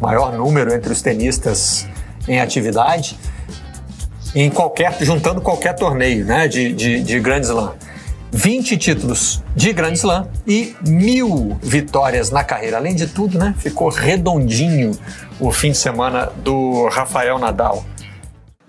maior 0.00 0.32
número 0.32 0.72
entre 0.72 0.90
os 0.92 1.02
tenistas 1.02 1.86
em 2.26 2.40
atividade, 2.40 3.18
em 4.34 4.50
qualquer, 4.50 4.96
juntando 5.00 5.40
qualquer 5.40 5.74
torneio 5.74 6.24
né, 6.24 6.48
de, 6.48 6.72
de, 6.72 7.02
de 7.02 7.20
Grand 7.20 7.40
Slam. 7.40 7.72
20 8.32 8.76
títulos 8.78 9.44
de 9.54 9.72
Grand 9.72 9.92
Slam 9.92 10.26
e 10.44 10.74
mil 10.84 11.56
vitórias 11.62 12.30
na 12.30 12.42
carreira. 12.42 12.78
Além 12.78 12.96
de 12.96 13.06
tudo, 13.06 13.38
né, 13.38 13.54
ficou 13.58 13.88
redondinho 13.88 14.90
o 15.38 15.52
fim 15.52 15.70
de 15.70 15.76
semana 15.76 16.32
do 16.38 16.88
Rafael 16.88 17.38
Nadal. 17.38 17.84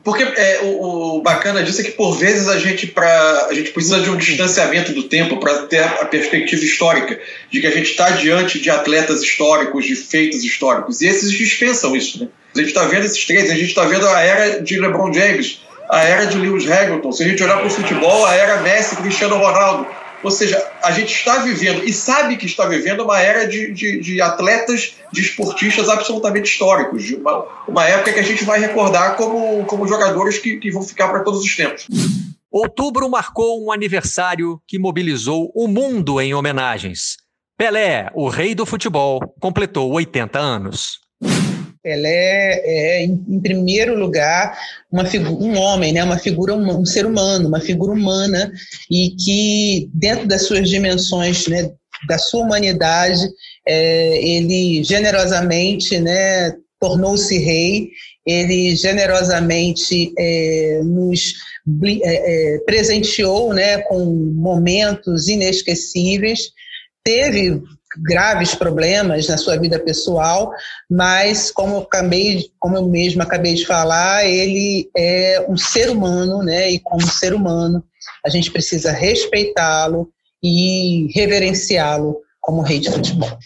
Porque 0.06 0.22
é, 0.22 0.60
o, 0.62 1.18
o, 1.18 1.22
bacana 1.24 1.64
disso 1.64 1.82
é 1.82 1.84
que, 1.84 1.94
por 1.94 2.16
vezes, 2.16 2.48
a 2.48 2.60
gente, 2.60 2.86
pra, 2.86 3.48
a 3.50 3.54
gente 3.56 3.72
precisa 3.72 4.00
de 4.00 4.12
um 4.12 4.16
distanciamento 4.16 4.94
do 4.94 5.02
tempo 5.02 5.38
para 5.38 5.64
ter 5.64 5.80
a 5.84 6.06
perspectiva 6.06 6.64
histórica, 6.64 7.20
de 7.50 7.60
que 7.60 7.66
a 7.66 7.72
gente 7.72 7.90
está 7.90 8.12
diante 8.12 8.60
de 8.60 8.70
atletas 8.70 9.24
históricos, 9.24 9.84
de 9.84 9.96
feitos 9.96 10.44
históricos. 10.44 11.02
E 11.02 11.08
esses 11.08 11.32
dispensam 11.32 11.96
isso. 11.96 12.20
Né? 12.20 12.28
A 12.54 12.60
gente 12.60 12.68
está 12.68 12.86
vendo 12.86 13.04
esses 13.04 13.26
três, 13.26 13.50
a 13.50 13.56
gente 13.56 13.70
está 13.70 13.84
vendo 13.86 14.08
a 14.08 14.22
era 14.22 14.62
de 14.62 14.80
LeBron 14.80 15.12
James, 15.12 15.60
a 15.90 16.04
era 16.04 16.28
de 16.28 16.38
Lewis 16.38 16.70
Hamilton. 16.70 17.12
Se 17.12 17.24
a 17.24 17.28
gente 17.28 17.42
olhar 17.42 17.58
para 17.58 17.68
o 17.68 17.72
futebol, 17.72 18.28
a 18.28 18.36
era 18.36 18.62
Messi, 18.62 18.96
Cristiano 18.98 19.38
Ronaldo. 19.38 19.88
Ou 20.26 20.32
seja, 20.32 20.60
a 20.82 20.92
gente 20.92 21.14
está 21.14 21.38
vivendo 21.38 21.84
e 21.84 21.94
sabe 21.94 22.36
que 22.36 22.48
está 22.48 22.66
vivendo 22.66 23.04
uma 23.04 23.22
era 23.22 23.48
de, 23.48 23.72
de, 23.72 24.00
de 24.00 24.20
atletas, 24.20 24.96
de 25.14 25.22
esportistas 25.22 25.88
absolutamente 25.88 26.50
históricos, 26.50 27.04
de 27.04 27.16
uma, 27.16 27.46
uma 27.68 27.86
época 27.88 28.12
que 28.12 28.20
a 28.20 28.24
gente 28.24 28.44
vai 28.44 28.60
recordar 28.60 29.16
como, 29.18 29.64
como 29.66 29.88
jogadores 29.88 30.40
que, 30.40 30.58
que 30.58 30.72
vão 30.72 30.82
ficar 30.82 31.10
para 31.10 31.24
todos 31.24 31.42
os 31.44 31.56
tempos. 31.56 31.86
Outubro 32.52 33.08
marcou 33.08 33.64
um 33.64 33.72
aniversário 33.72 34.60
que 34.68 34.80
mobilizou 34.80 35.52
o 35.54 35.68
mundo 35.68 36.20
em 36.20 36.34
homenagens. 36.34 37.18
Pelé, 37.56 38.10
o 38.16 38.28
rei 38.28 38.56
do 38.56 38.66
futebol, 38.66 39.20
completou 39.40 39.92
80 39.92 40.40
anos. 40.40 41.05
Pelé 41.86 42.62
é, 42.66 43.04
em, 43.04 43.24
em 43.30 43.40
primeiro 43.40 43.96
lugar, 43.96 44.58
uma 44.92 45.04
um 45.40 45.56
homem, 45.56 45.94
né, 45.94 46.04
uma 46.04 46.18
figura, 46.18 46.56
um, 46.56 46.80
um 46.80 46.86
ser 46.86 47.06
humano, 47.06 47.48
uma 47.48 47.62
figura 47.62 47.94
humana, 47.94 48.52
e 48.90 49.12
que, 49.12 49.88
dentro 49.94 50.28
das 50.28 50.48
suas 50.48 50.68
dimensões, 50.68 51.48
né, 51.48 51.70
da 52.08 52.18
sua 52.18 52.44
humanidade, 52.44 53.22
é, 53.68 54.18
ele 54.18 54.84
generosamente 54.84 56.00
né, 56.00 56.56
tornou-se 56.80 57.38
rei, 57.38 57.90
ele 58.26 58.76
generosamente 58.76 60.12
é, 60.18 60.82
nos 60.84 61.36
é, 62.04 62.56
é, 62.56 62.60
presenteou 62.66 63.54
né, 63.54 63.78
com 63.84 64.04
momentos 64.34 65.28
inesquecíveis, 65.28 66.50
teve 67.04 67.62
graves 67.98 68.56
problemas 68.56 69.28
na 69.28 69.38
sua 69.38 69.58
vida 69.58 69.80
pessoal, 69.80 70.52
mas 70.90 71.52
como 71.52 71.76
eu, 71.76 71.80
acabei, 71.82 72.50
como 72.60 72.78
eu 72.78 72.88
mesmo 72.88 73.22
acabei 73.22 73.54
de 73.54 73.66
falar, 73.66 74.26
ele 74.26 74.90
é 74.96 75.46
um 75.48 75.58
ser 75.58 75.90
humano, 75.90 76.44
né? 76.44 76.72
E 76.72 76.80
como 76.80 77.06
ser 77.06 77.34
humano, 77.34 77.84
a 78.26 78.30
gente 78.30 78.52
precisa 78.52 78.92
respeitá-lo 78.92 80.10
e 80.44 81.08
reverenciá-lo 81.14 82.18
como 82.42 82.62
rei 82.62 82.80
de 82.80 82.92
futebol. 82.92 83.38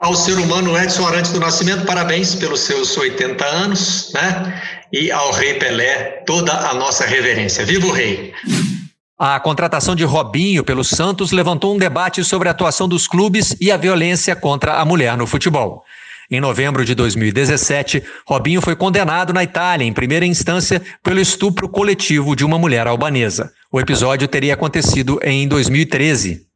Ao 0.00 0.14
ser 0.14 0.38
humano 0.38 0.78
Edson 0.78 1.06
Arantes 1.06 1.32
do 1.32 1.40
Nascimento, 1.40 1.84
parabéns 1.84 2.34
pelos 2.34 2.60
seus 2.60 2.96
80 2.96 3.44
anos, 3.44 4.12
né? 4.14 4.62
E 4.92 5.10
ao 5.10 5.32
rei 5.32 5.54
Pelé, 5.54 6.22
toda 6.24 6.52
a 6.52 6.74
nossa 6.74 7.04
reverência. 7.04 7.64
Viva 7.64 7.86
o 7.86 7.92
rei! 7.92 8.32
A 9.18 9.40
contratação 9.40 9.96
de 9.96 10.04
Robinho 10.04 10.62
pelo 10.62 10.84
Santos 10.84 11.32
levantou 11.32 11.74
um 11.74 11.78
debate 11.78 12.22
sobre 12.22 12.46
a 12.46 12.52
atuação 12.52 12.88
dos 12.88 13.08
clubes 13.08 13.56
e 13.60 13.72
a 13.72 13.76
violência 13.76 14.36
contra 14.36 14.74
a 14.74 14.84
mulher 14.84 15.16
no 15.16 15.26
futebol. 15.26 15.84
Em 16.30 16.40
novembro 16.40 16.84
de 16.84 16.94
2017, 16.94 18.00
Robinho 18.24 18.60
foi 18.60 18.76
condenado 18.76 19.32
na 19.32 19.42
Itália, 19.42 19.84
em 19.84 19.92
primeira 19.92 20.24
instância, 20.24 20.80
pelo 21.02 21.18
estupro 21.18 21.68
coletivo 21.68 22.36
de 22.36 22.44
uma 22.44 22.60
mulher 22.60 22.86
albanesa. 22.86 23.52
O 23.72 23.80
episódio 23.80 24.28
teria 24.28 24.54
acontecido 24.54 25.18
em 25.24 25.48
2013. 25.48 26.47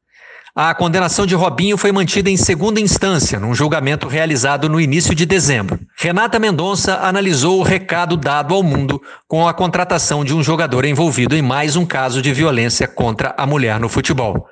A 0.55 0.75
condenação 0.75 1.25
de 1.25 1.35
Robinho 1.35 1.79
foi 1.79 1.91
mantida 1.93 2.29
em 2.29 2.37
segunda 2.37 2.79
instância, 2.79 3.41
num 3.41 3.55
julgamento 3.55 4.07
realizado 4.07 4.69
no 4.69 4.79
início 4.79 5.15
de 5.15 5.25
dezembro. 5.25 5.81
Renata 5.97 6.39
Mendonça 6.39 6.99
analisou 6.99 7.59
o 7.59 7.63
recado 7.63 8.19
dado 8.19 8.53
ao 8.53 8.63
mundo 8.63 9.01
com 9.27 9.49
a 9.49 9.55
contratação 9.55 10.23
de 10.23 10.35
um 10.35 10.43
jogador 10.43 10.85
envolvido 10.85 11.35
em 11.35 11.41
mais 11.41 11.75
um 11.75 11.87
caso 11.87 12.21
de 12.21 12.35
violência 12.35 12.87
contra 12.87 13.35
a 13.39 13.47
mulher 13.47 13.81
no 13.81 13.89
futebol. 13.89 14.47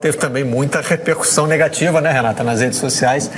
Teve 0.00 0.16
também 0.16 0.42
muita 0.42 0.80
repercussão 0.80 1.46
negativa, 1.46 2.00
né, 2.00 2.10
Renata, 2.10 2.42
nas 2.42 2.60
redes 2.60 2.80
sociais 2.80 3.30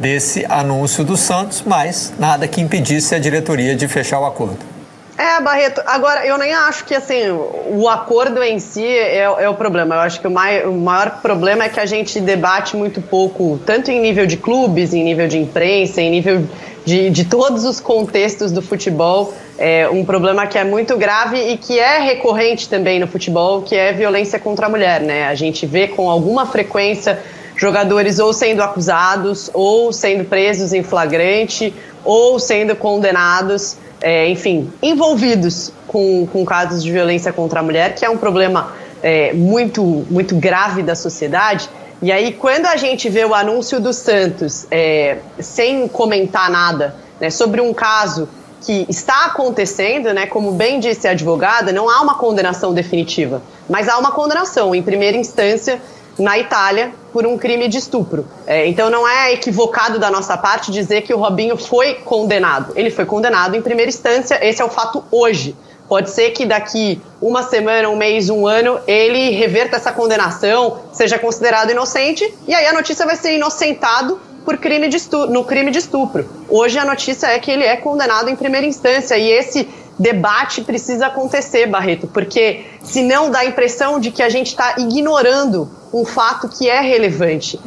desse 0.00 0.46
anúncio 0.46 1.04
do 1.04 1.18
Santos, 1.18 1.62
mas 1.66 2.14
nada 2.18 2.48
que 2.48 2.62
impedisse 2.62 3.14
a 3.14 3.18
diretoria 3.18 3.76
de 3.76 3.86
fechar 3.86 4.20
o 4.20 4.24
acordo. 4.24 4.72
É, 5.16 5.40
Barreto. 5.42 5.82
Agora, 5.84 6.26
eu 6.26 6.38
nem 6.38 6.52
acho 6.54 6.84
que 6.84 6.94
assim 6.94 7.30
o 7.70 7.88
acordo 7.88 8.42
em 8.42 8.58
si 8.58 8.84
é, 8.84 9.18
é 9.18 9.48
o 9.48 9.54
problema. 9.54 9.96
Eu 9.96 10.00
acho 10.00 10.20
que 10.20 10.26
o, 10.26 10.30
mai, 10.30 10.64
o 10.64 10.72
maior 10.72 11.20
problema 11.20 11.64
é 11.64 11.68
que 11.68 11.78
a 11.78 11.86
gente 11.86 12.20
debate 12.20 12.76
muito 12.76 13.00
pouco, 13.00 13.60
tanto 13.66 13.90
em 13.90 14.00
nível 14.00 14.26
de 14.26 14.36
clubes, 14.36 14.94
em 14.94 15.04
nível 15.04 15.28
de 15.28 15.38
imprensa, 15.38 16.00
em 16.00 16.10
nível 16.10 16.46
de, 16.84 17.10
de 17.10 17.24
todos 17.24 17.64
os 17.64 17.78
contextos 17.78 18.50
do 18.50 18.62
futebol. 18.62 19.34
É 19.58 19.88
um 19.88 20.04
problema 20.04 20.46
que 20.46 20.56
é 20.56 20.64
muito 20.64 20.96
grave 20.96 21.36
e 21.36 21.58
que 21.58 21.78
é 21.78 21.98
recorrente 21.98 22.68
também 22.68 22.98
no 22.98 23.06
futebol, 23.06 23.62
que 23.62 23.76
é 23.76 23.92
violência 23.92 24.38
contra 24.38 24.66
a 24.66 24.68
mulher. 24.68 25.02
Né? 25.02 25.26
A 25.26 25.34
gente 25.34 25.66
vê 25.66 25.88
com 25.88 26.08
alguma 26.08 26.46
frequência 26.46 27.20
jogadores 27.54 28.18
ou 28.18 28.32
sendo 28.32 28.62
acusados, 28.62 29.50
ou 29.52 29.92
sendo 29.92 30.24
presos 30.24 30.72
em 30.72 30.82
flagrante, 30.82 31.72
ou 32.02 32.38
sendo 32.38 32.74
condenados 32.74 33.76
é, 34.02 34.28
enfim, 34.28 34.70
envolvidos 34.82 35.72
com, 35.86 36.26
com 36.26 36.44
casos 36.44 36.82
de 36.82 36.90
violência 36.90 37.32
contra 37.32 37.60
a 37.60 37.62
mulher, 37.62 37.94
que 37.94 38.04
é 38.04 38.10
um 38.10 38.18
problema 38.18 38.72
é, 39.02 39.32
muito, 39.32 39.82
muito 40.10 40.34
grave 40.36 40.82
da 40.82 40.94
sociedade. 40.94 41.68
E 42.02 42.10
aí, 42.10 42.32
quando 42.32 42.66
a 42.66 42.76
gente 42.76 43.08
vê 43.08 43.24
o 43.24 43.34
anúncio 43.34 43.80
do 43.80 43.92
Santos, 43.92 44.66
é, 44.70 45.18
sem 45.38 45.86
comentar 45.88 46.50
nada 46.50 46.96
né, 47.20 47.30
sobre 47.30 47.60
um 47.60 47.72
caso 47.72 48.28
que 48.60 48.86
está 48.88 49.26
acontecendo, 49.26 50.12
né, 50.12 50.26
como 50.26 50.52
bem 50.52 50.80
disse 50.80 51.06
a 51.06 51.12
advogada, 51.12 51.72
não 51.72 51.88
há 51.88 52.00
uma 52.00 52.14
condenação 52.14 52.74
definitiva, 52.74 53.42
mas 53.68 53.88
há 53.88 53.98
uma 53.98 54.12
condenação 54.12 54.74
em 54.74 54.82
primeira 54.82 55.16
instância 55.16 55.80
na 56.18 56.38
Itália 56.38 56.92
por 57.12 57.26
um 57.26 57.36
crime 57.36 57.68
de 57.68 57.78
estupro. 57.78 58.26
É, 58.46 58.66
então 58.66 58.88
não 58.88 59.06
é 59.06 59.32
equivocado 59.32 59.98
da 59.98 60.10
nossa 60.10 60.36
parte 60.36 60.70
dizer 60.70 61.02
que 61.02 61.12
o 61.12 61.18
Robinho 61.18 61.56
foi 61.56 61.94
condenado. 61.94 62.72
Ele 62.74 62.90
foi 62.90 63.04
condenado 63.04 63.54
em 63.54 63.62
primeira 63.62 63.88
instância, 63.88 64.38
esse 64.42 64.62
é 64.62 64.64
o 64.64 64.68
fato 64.70 65.04
hoje. 65.10 65.54
Pode 65.88 66.10
ser 66.10 66.30
que 66.30 66.46
daqui 66.46 67.00
uma 67.20 67.42
semana, 67.42 67.90
um 67.90 67.96
mês, 67.96 68.30
um 68.30 68.46
ano, 68.46 68.80
ele 68.86 69.30
reverta 69.30 69.76
essa 69.76 69.92
condenação, 69.92 70.78
seja 70.90 71.18
considerado 71.18 71.70
inocente, 71.70 72.32
e 72.48 72.54
aí 72.54 72.66
a 72.66 72.72
notícia 72.72 73.04
vai 73.04 73.16
ser 73.16 73.34
inocentado 73.34 74.18
por 74.42 74.56
crime 74.56 74.88
de 74.88 74.98
no 75.28 75.44
crime 75.44 75.70
de 75.70 75.78
estupro. 75.78 76.28
Hoje 76.48 76.78
a 76.78 76.84
notícia 76.84 77.26
é 77.26 77.38
que 77.38 77.50
ele 77.50 77.64
é 77.64 77.76
condenado 77.76 78.30
em 78.30 78.36
primeira 78.36 78.66
instância, 78.66 79.18
e 79.18 79.30
esse 79.30 79.68
debate 80.02 80.62
precisa 80.62 81.06
acontecer, 81.06 81.66
Barreto, 81.66 82.08
porque 82.08 82.64
senão 82.82 83.30
dá 83.30 83.38
a 83.38 83.46
impressão 83.46 84.00
de 84.00 84.10
que 84.10 84.22
a 84.22 84.28
gente 84.28 84.48
está 84.48 84.74
ignorando 84.78 85.70
um 85.94 86.04
fato 86.04 86.48
que 86.48 86.68
é 86.68 86.80
relevante. 86.80 87.58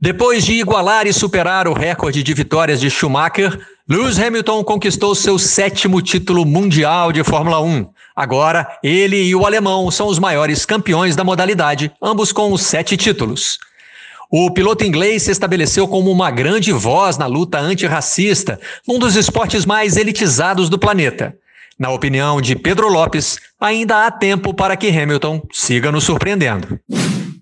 Depois 0.00 0.44
de 0.44 0.54
igualar 0.54 1.06
e 1.06 1.12
superar 1.12 1.68
o 1.68 1.74
recorde 1.74 2.22
de 2.22 2.32
vitórias 2.32 2.80
de 2.80 2.88
Schumacher, 2.88 3.60
Lewis 3.88 4.18
Hamilton 4.18 4.62
conquistou 4.64 5.14
seu 5.14 5.38
sétimo 5.38 6.00
título 6.00 6.46
mundial 6.46 7.12
de 7.12 7.24
Fórmula 7.24 7.60
1. 7.60 7.86
Agora, 8.14 8.78
ele 8.82 9.20
e 9.20 9.34
o 9.34 9.44
alemão 9.44 9.90
são 9.90 10.06
os 10.06 10.18
maiores 10.18 10.64
campeões 10.64 11.16
da 11.16 11.24
modalidade, 11.24 11.92
ambos 12.00 12.32
com 12.32 12.56
sete 12.56 12.96
títulos. 12.96 13.58
O 14.32 14.48
piloto 14.52 14.84
inglês 14.84 15.24
se 15.24 15.32
estabeleceu 15.32 15.88
como 15.88 16.08
uma 16.08 16.30
grande 16.30 16.70
voz 16.70 17.18
na 17.18 17.26
luta 17.26 17.58
antirracista, 17.58 18.60
um 18.88 18.96
dos 18.96 19.16
esportes 19.16 19.66
mais 19.66 19.96
elitizados 19.96 20.68
do 20.68 20.78
planeta. 20.78 21.34
Na 21.80 21.88
opinião 21.88 22.42
de 22.42 22.54
Pedro 22.54 22.90
Lopes, 22.90 23.38
ainda 23.58 24.04
há 24.04 24.10
tempo 24.10 24.52
para 24.52 24.76
que 24.76 24.90
Hamilton 24.90 25.40
siga 25.50 25.90
nos 25.90 26.04
surpreendendo. 26.04 26.78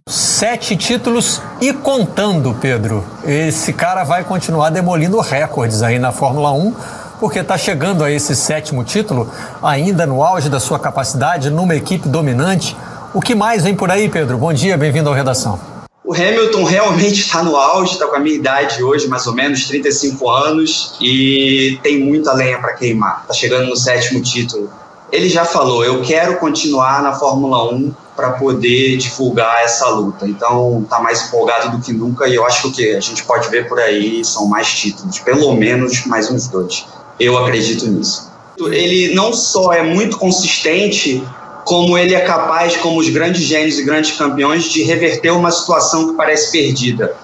Sete 0.09 0.77
títulos 0.77 1.43
e 1.61 1.73
contando, 1.73 2.55
Pedro. 2.55 3.05
Esse 3.25 3.73
cara 3.73 4.05
vai 4.05 4.23
continuar 4.23 4.71
demolindo 4.71 5.19
recordes 5.19 5.83
aí 5.83 5.99
na 5.99 6.13
Fórmula 6.13 6.53
1, 6.53 6.73
porque 7.19 7.41
está 7.41 7.59
chegando 7.59 8.05
a 8.05 8.13
esse 8.13 8.37
sétimo 8.37 8.85
título, 8.85 9.29
ainda 9.61 10.07
no 10.07 10.23
auge 10.23 10.49
da 10.49 10.61
sua 10.61 10.79
capacidade, 10.79 11.51
numa 11.51 11.75
equipe 11.75 12.09
dominante. 12.09 12.77
O 13.13 13.21
que 13.21 13.35
mais 13.35 13.65
vem 13.65 13.75
por 13.75 13.91
aí, 13.91 14.09
Pedro? 14.09 14.39
Bom 14.39 14.53
dia, 14.53 14.79
bem-vindo 14.79 15.09
ao 15.09 15.17
Redação. 15.17 15.78
O 16.09 16.15
Hamilton 16.15 16.65
realmente 16.65 17.21
está 17.21 17.43
no 17.43 17.55
auge, 17.55 17.93
está 17.93 18.07
com 18.07 18.17
a 18.17 18.19
minha 18.19 18.35
idade 18.35 18.83
hoje, 18.83 19.07
mais 19.07 19.27
ou 19.27 19.35
menos, 19.35 19.67
35 19.67 20.31
anos, 20.31 20.95
e 21.03 21.79
tem 21.83 22.03
muita 22.03 22.33
lenha 22.33 22.59
para 22.59 22.73
queimar. 22.73 23.21
Está 23.21 23.35
chegando 23.35 23.69
no 23.69 23.77
sétimo 23.77 24.23
título. 24.23 24.71
Ele 25.13 25.29
já 25.29 25.45
falou: 25.45 25.85
eu 25.85 26.01
quero 26.01 26.39
continuar 26.39 27.03
na 27.03 27.13
Fórmula 27.13 27.71
1 27.75 27.93
para 28.17 28.31
poder 28.31 28.97
divulgar 28.97 29.63
essa 29.63 29.87
luta. 29.91 30.27
Então 30.27 30.81
está 30.83 30.99
mais 30.99 31.27
empolgado 31.27 31.77
do 31.77 31.85
que 31.85 31.93
nunca 31.93 32.27
e 32.27 32.37
eu 32.37 32.47
acho 32.47 32.63
que 32.63 32.69
o 32.69 32.73
que 32.73 32.97
a 32.97 33.01
gente 33.01 33.23
pode 33.25 33.51
ver 33.51 33.69
por 33.69 33.79
aí 33.79 34.25
são 34.25 34.47
mais 34.47 34.67
títulos, 34.67 35.19
pelo 35.19 35.55
menos 35.57 36.07
mais 36.07 36.31
uns 36.31 36.49
dois. 36.49 36.87
Eu 37.21 37.37
acredito 37.37 37.87
nisso. 37.87 38.33
Ele 38.59 39.15
não 39.15 39.35
só 39.35 39.75
é 39.75 39.83
muito 39.83 40.17
consistente, 40.17 41.23
como 41.69 41.99
ele 41.99 42.15
é 42.15 42.21
capaz, 42.21 42.79
como 42.79 42.99
os 42.99 43.11
grandes 43.11 43.43
gênios 43.43 43.79
e 43.79 43.85
grandes 43.85 44.17
campeões, 44.17 44.73
de 44.73 44.83
reverter 44.83 45.31
uma 45.31 45.51
situação 45.51 46.09
que 46.09 46.17
parece 46.17 46.51
perdida. 46.51 47.15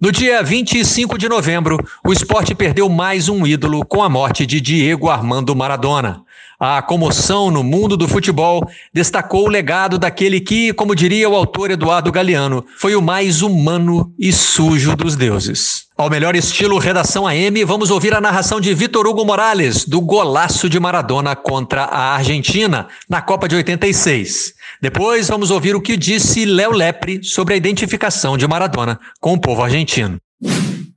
No 0.00 0.12
dia 0.12 0.40
25 0.40 1.18
de 1.18 1.28
novembro, 1.28 1.76
o 2.06 2.12
esporte 2.12 2.54
perdeu 2.54 2.88
mais 2.88 3.28
um 3.28 3.44
ídolo 3.44 3.84
com 3.84 4.02
a 4.02 4.08
morte 4.08 4.46
de 4.46 4.60
Diego 4.60 5.08
Armando 5.08 5.54
Maradona. 5.56 6.23
A 6.66 6.80
comoção 6.80 7.50
no 7.50 7.62
mundo 7.62 7.94
do 7.94 8.08
futebol 8.08 8.66
destacou 8.90 9.44
o 9.44 9.50
legado 9.50 9.98
daquele 9.98 10.40
que, 10.40 10.72
como 10.72 10.94
diria 10.96 11.28
o 11.28 11.36
autor 11.36 11.70
Eduardo 11.70 12.10
Galeano, 12.10 12.64
foi 12.78 12.96
o 12.96 13.02
mais 13.02 13.42
humano 13.42 14.10
e 14.18 14.32
sujo 14.32 14.96
dos 14.96 15.14
deuses. 15.14 15.88
Ao 15.94 16.08
melhor 16.08 16.34
estilo 16.34 16.78
Redação 16.78 17.26
AM, 17.26 17.62
vamos 17.66 17.90
ouvir 17.90 18.14
a 18.14 18.20
narração 18.20 18.62
de 18.62 18.72
Vitor 18.72 19.06
Hugo 19.06 19.26
Morales, 19.26 19.84
do 19.84 20.00
golaço 20.00 20.66
de 20.66 20.80
Maradona 20.80 21.36
contra 21.36 21.82
a 21.82 22.14
Argentina, 22.14 22.88
na 23.10 23.20
Copa 23.20 23.46
de 23.46 23.56
86. 23.56 24.54
Depois, 24.80 25.28
vamos 25.28 25.50
ouvir 25.50 25.76
o 25.76 25.82
que 25.82 25.98
disse 25.98 26.46
Léo 26.46 26.72
Lepre 26.72 27.22
sobre 27.22 27.52
a 27.52 27.58
identificação 27.58 28.38
de 28.38 28.48
Maradona 28.48 28.98
com 29.20 29.34
o 29.34 29.38
povo 29.38 29.62
argentino. 29.62 30.16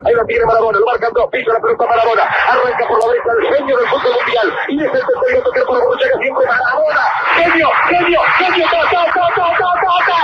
Ahí 0.08 0.13
lo 0.13 0.24
tiene 0.26 0.46
Maradona, 0.46 0.80
lo 0.80 0.86
marcan 0.86 1.12
dos, 1.13 1.28
pisa 1.30 1.52
la 1.52 1.60
pelota 1.60 1.86
Maradona, 1.86 2.24
arranca 2.24 2.88
por 2.88 2.98
la 2.98 3.08
derecha 3.12 3.30
el 3.41 3.56
genio 3.58 3.78
del 3.78 3.88
fútbol 3.88 4.13
mundial, 4.13 4.56
y 4.70 4.80
es 4.80 4.93
el 4.93 5.06
tercero 5.06 5.52
que 5.52 5.62
por 5.63 5.78
la 5.78 5.84
llega 6.00 6.17
siempre 6.17 6.46
Maradona, 6.48 7.04
genio, 7.36 7.70
genio, 7.89 8.22
genio, 8.38 8.65
ta, 8.72 8.82
ta, 8.89 9.04
ta, 9.13 9.28
ta, 9.36 9.48
ta, 9.58 9.70
ta, 9.84 9.91
ta. 10.08 10.17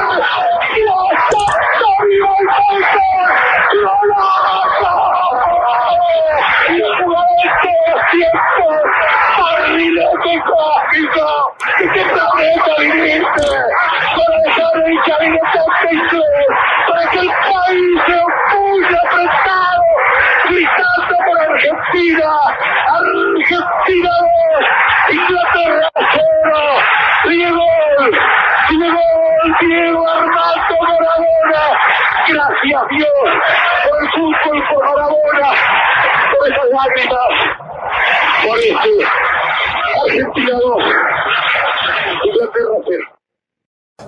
Para 0.00 0.16
dejar 0.16 0.46
el 0.48 0.58
camino 1.98 2.26
tan 4.80 5.09
para 16.86 17.10
que 17.10 17.18
el 17.18 17.28
país 17.28 18.00
se 18.06 18.14
opulle 18.14 18.96
apretado, 19.06 19.82
gritando 20.50 21.16
por 21.24 21.40
Argentina, 21.40 22.30
Argentina 22.88 24.10
2, 24.50 25.14
Inglaterra 25.14 25.88
0, 25.94 26.20
Diego, 27.28 27.66
Diego, 28.68 29.04
Diego 29.60 30.08
Armando 30.08 30.76
Maradona, 30.82 31.64
gracias 32.28 32.82
Dios 32.90 33.28
por 33.84 33.96
el 34.02 34.08
fútbol, 34.10 34.58
por 34.68 34.82
Maradona, 34.84 35.50
por 36.30 36.42
esas 36.48 36.68
lágrimas, 36.70 37.30
por 38.42 38.56
este 38.58 39.04
Argentina 40.04 40.54
2. 40.58 40.84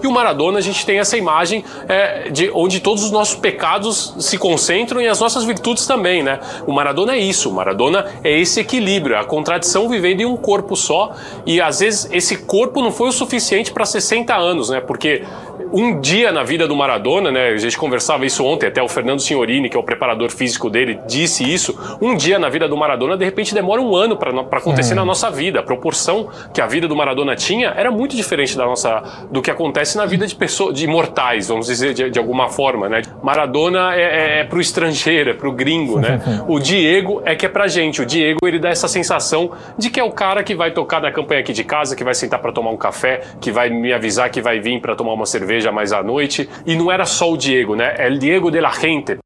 E 0.02 0.06
o 0.06 0.12
Maradona, 0.12 0.58
a 0.58 0.62
gente 0.62 0.84
tem 0.86 0.98
essa 0.98 1.16
imagem 1.16 1.64
é, 1.88 2.30
de 2.30 2.50
onde 2.54 2.80
todos 2.80 3.02
os 3.04 3.10
nossos 3.10 3.34
pecados 3.34 4.14
se 4.18 4.38
concentram 4.38 5.00
e 5.00 5.08
as 5.08 5.20
nossas 5.20 5.44
virtudes 5.44 5.86
também, 5.86 6.22
né? 6.22 6.40
O 6.66 6.72
Maradona 6.72 7.14
é 7.14 7.18
isso, 7.18 7.50
o 7.50 7.52
Maradona 7.52 8.06
é 8.22 8.38
esse 8.38 8.60
equilíbrio, 8.60 9.18
a 9.18 9.24
contradição 9.24 9.88
vivendo 9.88 10.20
em 10.20 10.24
um 10.24 10.36
corpo 10.36 10.76
só 10.76 11.12
e 11.46 11.60
às 11.60 11.80
vezes 11.80 12.08
esse 12.12 12.36
corpo 12.36 12.80
não 12.80 12.92
foi 12.92 13.08
o 13.08 13.12
suficiente 13.12 13.72
para 13.72 13.84
60 13.84 14.34
anos, 14.34 14.70
né? 14.70 14.80
Porque 14.80 15.24
um 15.72 16.00
dia 16.00 16.30
na 16.30 16.42
vida 16.42 16.68
do 16.68 16.76
Maradona, 16.76 17.30
né? 17.30 17.48
A 17.48 17.56
gente 17.56 17.76
conversava 17.78 18.26
isso 18.26 18.44
ontem, 18.44 18.66
até 18.66 18.82
o 18.82 18.88
Fernando 18.88 19.20
Signorini, 19.20 19.68
que 19.68 19.76
é 19.76 19.80
o 19.80 19.82
preparador 19.82 20.30
físico 20.30 20.68
dele, 20.68 20.98
disse 21.06 21.42
isso. 21.42 21.78
Um 22.00 22.14
dia 22.16 22.38
na 22.38 22.48
vida 22.48 22.68
do 22.68 22.76
Maradona, 22.76 23.16
de 23.16 23.24
repente, 23.24 23.54
demora 23.54 23.80
um 23.80 23.94
ano 23.94 24.16
para 24.16 24.30
acontecer 24.58 24.92
hum. 24.92 24.96
na 24.96 25.04
nossa 25.04 25.30
vida. 25.30 25.60
A 25.60 25.62
proporção 25.62 26.28
que 26.52 26.60
a 26.60 26.66
vida 26.66 26.86
do 26.86 26.94
Maradona 26.94 27.34
tinha 27.34 27.70
era 27.76 27.90
muito 27.90 28.14
diferente 28.14 28.56
da 28.56 28.64
nossa, 28.64 29.26
do 29.30 29.40
que 29.40 29.50
acontece 29.50 29.96
na 29.96 30.04
vida 30.04 30.26
de 30.26 30.34
pessoas, 30.34 30.74
de 30.74 30.86
mortais, 30.86 31.48
vamos 31.48 31.66
dizer 31.66 31.94
de, 31.94 32.10
de 32.10 32.18
alguma 32.18 32.48
forma, 32.48 32.88
né? 32.88 33.02
Maradona 33.22 33.94
é, 33.94 34.02
é, 34.02 34.40
é 34.40 34.44
pro 34.44 34.60
estrangeiro, 34.60 35.30
é 35.30 35.34
pro 35.34 35.52
gringo, 35.52 35.98
né? 35.98 36.20
o 36.46 36.58
Diego 36.58 37.22
é 37.24 37.34
que 37.34 37.46
é 37.46 37.48
pra 37.48 37.66
gente. 37.66 38.02
O 38.02 38.06
Diego 38.06 38.38
ele 38.46 38.58
dá 38.58 38.68
essa 38.68 38.88
sensação 38.88 39.52
de 39.78 39.90
que 39.90 39.98
é 39.98 40.04
o 40.04 40.10
cara 40.10 40.42
que 40.42 40.54
vai 40.54 40.70
tocar 40.70 41.00
na 41.00 41.10
campanha 41.10 41.40
aqui 41.40 41.52
de 41.52 41.64
casa, 41.64 41.96
que 41.96 42.04
vai 42.04 42.14
sentar 42.14 42.40
para 42.40 42.52
tomar 42.52 42.70
um 42.70 42.76
café, 42.76 43.22
que 43.40 43.50
vai 43.50 43.70
me 43.70 43.92
avisar 43.92 44.30
que 44.30 44.40
vai 44.40 44.60
vir 44.60 44.80
para 44.80 44.94
tomar 44.94 45.12
uma 45.12 45.26
cerveja 45.26 45.61
cerveja 45.62 45.72
mais 45.72 45.92
à 45.92 46.02
noite. 46.02 46.48
E 46.66 46.74
não 46.74 46.90
era 46.90 47.06
só 47.06 47.32
o 47.32 47.36
Diego, 47.36 47.76
né? 47.76 47.94
É 47.96 48.10
Diego 48.10 48.50
de 48.50 48.60
la 48.60 48.72
gente. 48.72 49.18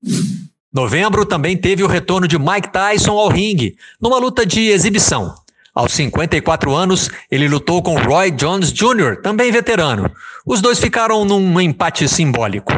Novembro 0.73 1.25
também 1.25 1.57
teve 1.57 1.83
o 1.83 1.87
retorno 1.87 2.29
de 2.29 2.39
Mike 2.39 2.71
Tyson 2.71 3.13
ao 3.13 3.29
ringue, 3.29 3.77
numa 4.01 4.19
luta 4.19 4.45
de 4.45 4.69
exibição. 4.69 5.35
Aos 5.75 5.93
54 5.93 6.75
anos, 6.75 7.11
ele 7.31 7.49
lutou 7.49 7.83
com 7.83 7.99
Roy 7.99 8.31
Jones 8.31 8.73
Jr., 8.73 9.21
também 9.23 9.51
veterano. 9.51 10.11
Os 10.45 10.61
dois 10.61 10.79
ficaram 10.79 11.25
num 11.25 11.61
empate 11.61 12.09
simbólico. 12.09 12.73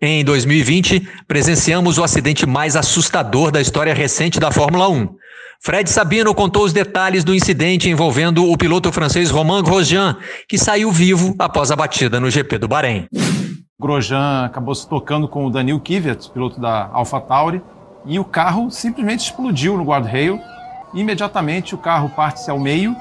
Em 0.00 0.24
2020, 0.24 1.06
presenciamos 1.28 1.98
o 1.98 2.04
acidente 2.04 2.46
mais 2.46 2.76
assustador 2.76 3.50
da 3.50 3.60
história 3.60 3.92
recente 3.92 4.40
da 4.40 4.50
Fórmula 4.50 4.88
1. 4.88 5.08
Fred 5.62 5.90
Sabino 5.90 6.34
contou 6.34 6.64
os 6.64 6.72
detalhes 6.72 7.22
do 7.22 7.34
incidente 7.34 7.90
envolvendo 7.90 8.50
o 8.50 8.56
piloto 8.56 8.90
francês 8.90 9.30
Romain 9.30 9.62
Grosjean, 9.62 10.16
que 10.48 10.56
saiu 10.56 10.90
vivo 10.90 11.34
após 11.38 11.70
a 11.70 11.76
batida 11.76 12.18
no 12.18 12.30
GP 12.30 12.56
do 12.56 12.66
Bahrein. 12.66 13.06
Grosjean 13.78 14.46
acabou 14.46 14.74
se 14.74 14.88
tocando 14.88 15.28
com 15.28 15.44
o 15.44 15.50
Daniel 15.50 15.78
Kvyat, 15.78 16.30
piloto 16.30 16.58
da 16.58 16.88
AlphaTauri, 16.94 17.62
e 18.06 18.18
o 18.18 18.24
carro 18.24 18.70
simplesmente 18.70 19.20
explodiu 19.20 19.76
no 19.76 19.84
guardrail. 19.84 20.40
Imediatamente 20.94 21.74
o 21.74 21.78
carro 21.78 22.08
parte-se 22.08 22.50
ao 22.50 22.58
meio 22.58 22.96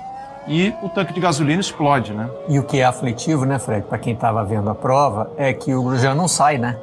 e 0.46 0.74
o 0.84 0.90
tanque 0.90 1.14
de 1.14 1.22
gasolina 1.22 1.62
explode, 1.62 2.14
né? 2.14 2.30
E 2.50 2.60
o 2.60 2.64
que 2.64 2.80
é 2.80 2.84
aflitivo, 2.84 3.46
né, 3.46 3.58
Fred, 3.58 3.88
para 3.88 3.98
quem 3.98 4.14
estava 4.14 4.44
vendo 4.44 4.70
a 4.70 4.76
prova, 4.76 5.32
é 5.38 5.54
que 5.54 5.74
o 5.74 5.82
Grosjean 5.82 6.14
não 6.14 6.28
sai, 6.28 6.58
né? 6.58 6.78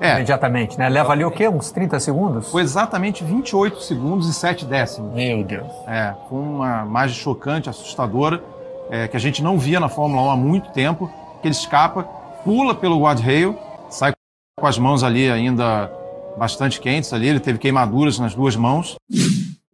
É. 0.00 0.14
Imediatamente, 0.14 0.78
né? 0.78 0.88
Leva 0.88 1.12
ali 1.12 1.24
o 1.24 1.30
quê? 1.30 1.48
Uns 1.48 1.70
30 1.70 1.98
segundos? 2.00 2.50
Foi 2.50 2.62
exatamente 2.62 3.24
28 3.24 3.80
segundos 3.80 4.28
e 4.28 4.34
7 4.34 4.64
décimos. 4.64 5.14
Meu 5.14 5.42
Deus. 5.44 5.66
É, 5.86 6.14
foi 6.28 6.38
uma 6.38 6.82
imagem 6.82 7.16
chocante, 7.16 7.68
assustadora, 7.68 8.42
é, 8.90 9.08
que 9.08 9.16
a 9.16 9.20
gente 9.20 9.42
não 9.42 9.58
via 9.58 9.80
na 9.80 9.88
Fórmula 9.88 10.22
1 10.22 10.30
há 10.30 10.36
muito 10.36 10.70
tempo, 10.70 11.10
que 11.40 11.48
ele 11.48 11.54
escapa, 11.54 12.04
pula 12.44 12.74
pelo 12.74 13.00
guardrail, 13.00 13.58
sai 13.88 14.12
com 14.58 14.66
as 14.66 14.78
mãos 14.78 15.02
ali 15.02 15.30
ainda 15.30 15.90
bastante 16.36 16.80
quentes 16.80 17.12
ali, 17.12 17.28
ele 17.28 17.40
teve 17.40 17.58
queimaduras 17.58 18.18
nas 18.18 18.34
duas 18.34 18.56
mãos. 18.56 18.96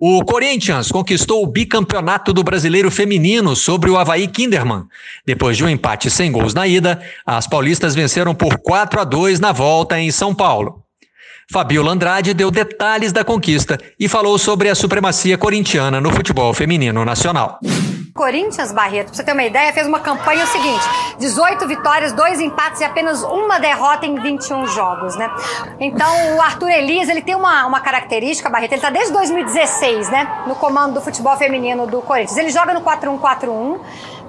O 0.02 0.24
Corinthians 0.24 0.90
conquistou 0.90 1.42
o 1.42 1.46
bicampeonato 1.46 2.32
do 2.32 2.42
brasileiro 2.42 2.90
feminino 2.90 3.54
sobre 3.54 3.90
o 3.90 3.98
Havaí 3.98 4.26
Kinderman. 4.26 4.86
Depois 5.26 5.58
de 5.58 5.62
um 5.62 5.68
empate 5.68 6.08
sem 6.08 6.32
gols 6.32 6.54
na 6.54 6.66
ida, 6.66 7.02
as 7.26 7.46
paulistas 7.46 7.94
venceram 7.94 8.34
por 8.34 8.56
4 8.60 8.98
a 8.98 9.04
2 9.04 9.38
na 9.40 9.52
volta 9.52 10.00
em 10.00 10.10
São 10.10 10.34
Paulo. 10.34 10.82
Fabiola 11.52 11.90
Andrade 11.90 12.32
deu 12.32 12.48
detalhes 12.48 13.12
da 13.12 13.24
conquista 13.24 13.76
e 13.98 14.08
falou 14.08 14.38
sobre 14.38 14.68
a 14.68 14.74
supremacia 14.74 15.36
corintiana 15.36 16.00
no 16.00 16.12
futebol 16.12 16.54
feminino 16.54 17.04
nacional. 17.04 17.58
Corinthians, 18.14 18.70
Barreto, 18.70 19.06
pra 19.06 19.16
você 19.16 19.24
ter 19.24 19.32
uma 19.32 19.42
ideia, 19.42 19.72
fez 19.72 19.84
uma 19.84 19.98
campanha 19.98 20.44
o 20.44 20.46
seguinte: 20.46 20.84
18 21.18 21.66
vitórias, 21.66 22.12
dois 22.12 22.40
empates 22.40 22.80
e 22.80 22.84
apenas 22.84 23.24
uma 23.24 23.58
derrota 23.58 24.06
em 24.06 24.14
21 24.14 24.66
jogos, 24.68 25.16
né? 25.16 25.28
Então, 25.80 26.36
o 26.36 26.40
Arthur 26.40 26.70
Elias, 26.70 27.08
ele 27.08 27.22
tem 27.22 27.34
uma, 27.34 27.66
uma 27.66 27.80
característica, 27.80 28.48
Barreto, 28.48 28.72
ele 28.72 28.82
tá 28.82 28.90
desde 28.90 29.12
2016, 29.12 30.08
né? 30.08 30.44
No 30.46 30.54
comando 30.54 30.94
do 30.94 31.00
futebol 31.00 31.36
feminino 31.36 31.84
do 31.86 32.00
Corinthians. 32.00 32.36
Ele 32.36 32.50
joga 32.50 32.74
no 32.74 32.82
4-1-4-1 32.82 33.80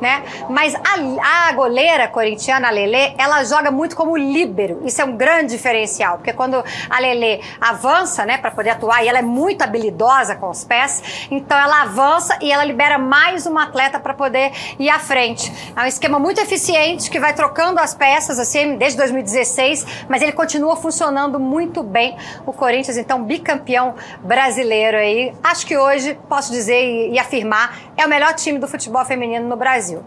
né? 0.01 0.23
Mas 0.49 0.73
a, 0.73 1.47
a 1.47 1.51
goleira 1.53 2.07
corintiana, 2.07 2.67
a 2.67 2.71
Lele, 2.71 3.13
ela 3.17 3.43
joga 3.43 3.69
muito 3.69 3.95
como 3.95 4.17
líbero. 4.17 4.81
Isso 4.83 4.99
é 4.99 5.05
um 5.05 5.15
grande 5.15 5.51
diferencial, 5.51 6.17
porque 6.17 6.33
quando 6.33 6.61
a 6.89 6.99
Lele 6.99 7.10
avança, 7.59 8.25
né, 8.25 8.37
para 8.37 8.51
poder 8.51 8.71
atuar, 8.71 9.03
e 9.03 9.07
ela 9.07 9.19
é 9.19 9.21
muito 9.21 9.61
habilidosa 9.61 10.35
com 10.35 10.49
os 10.49 10.63
pés, 10.63 11.27
então 11.29 11.57
ela 11.57 11.83
avança 11.83 12.37
e 12.41 12.51
ela 12.51 12.63
libera 12.63 12.97
mais 12.97 13.45
uma 13.45 13.63
atleta 13.63 13.99
para 13.99 14.13
poder 14.13 14.51
ir 14.79 14.89
à 14.89 14.99
frente. 14.99 15.51
É 15.75 15.81
um 15.81 15.85
esquema 15.85 16.19
muito 16.19 16.39
eficiente 16.39 17.09
que 17.09 17.19
vai 17.19 17.33
trocando 17.33 17.79
as 17.79 17.93
peças 17.93 18.39
assim 18.39 18.75
desde 18.77 18.97
2016, 18.97 19.85
mas 20.07 20.21
ele 20.21 20.31
continua 20.31 20.75
funcionando 20.75 21.39
muito 21.39 21.83
bem. 21.83 22.17
O 22.45 22.53
Corinthians, 22.53 22.97
então, 22.97 23.23
bicampeão 23.23 23.95
brasileiro 24.23 24.97
aí. 24.97 25.33
Acho 25.43 25.65
que 25.65 25.77
hoje 25.77 26.17
posso 26.27 26.51
dizer 26.51 26.81
e, 26.81 27.13
e 27.13 27.19
afirmar 27.19 27.79
é 27.97 28.05
o 28.05 28.09
melhor 28.09 28.33
time 28.33 28.59
do 28.59 28.67
futebol 28.67 29.05
feminino 29.05 29.47
no 29.47 29.55
Brasil. 29.55 30.03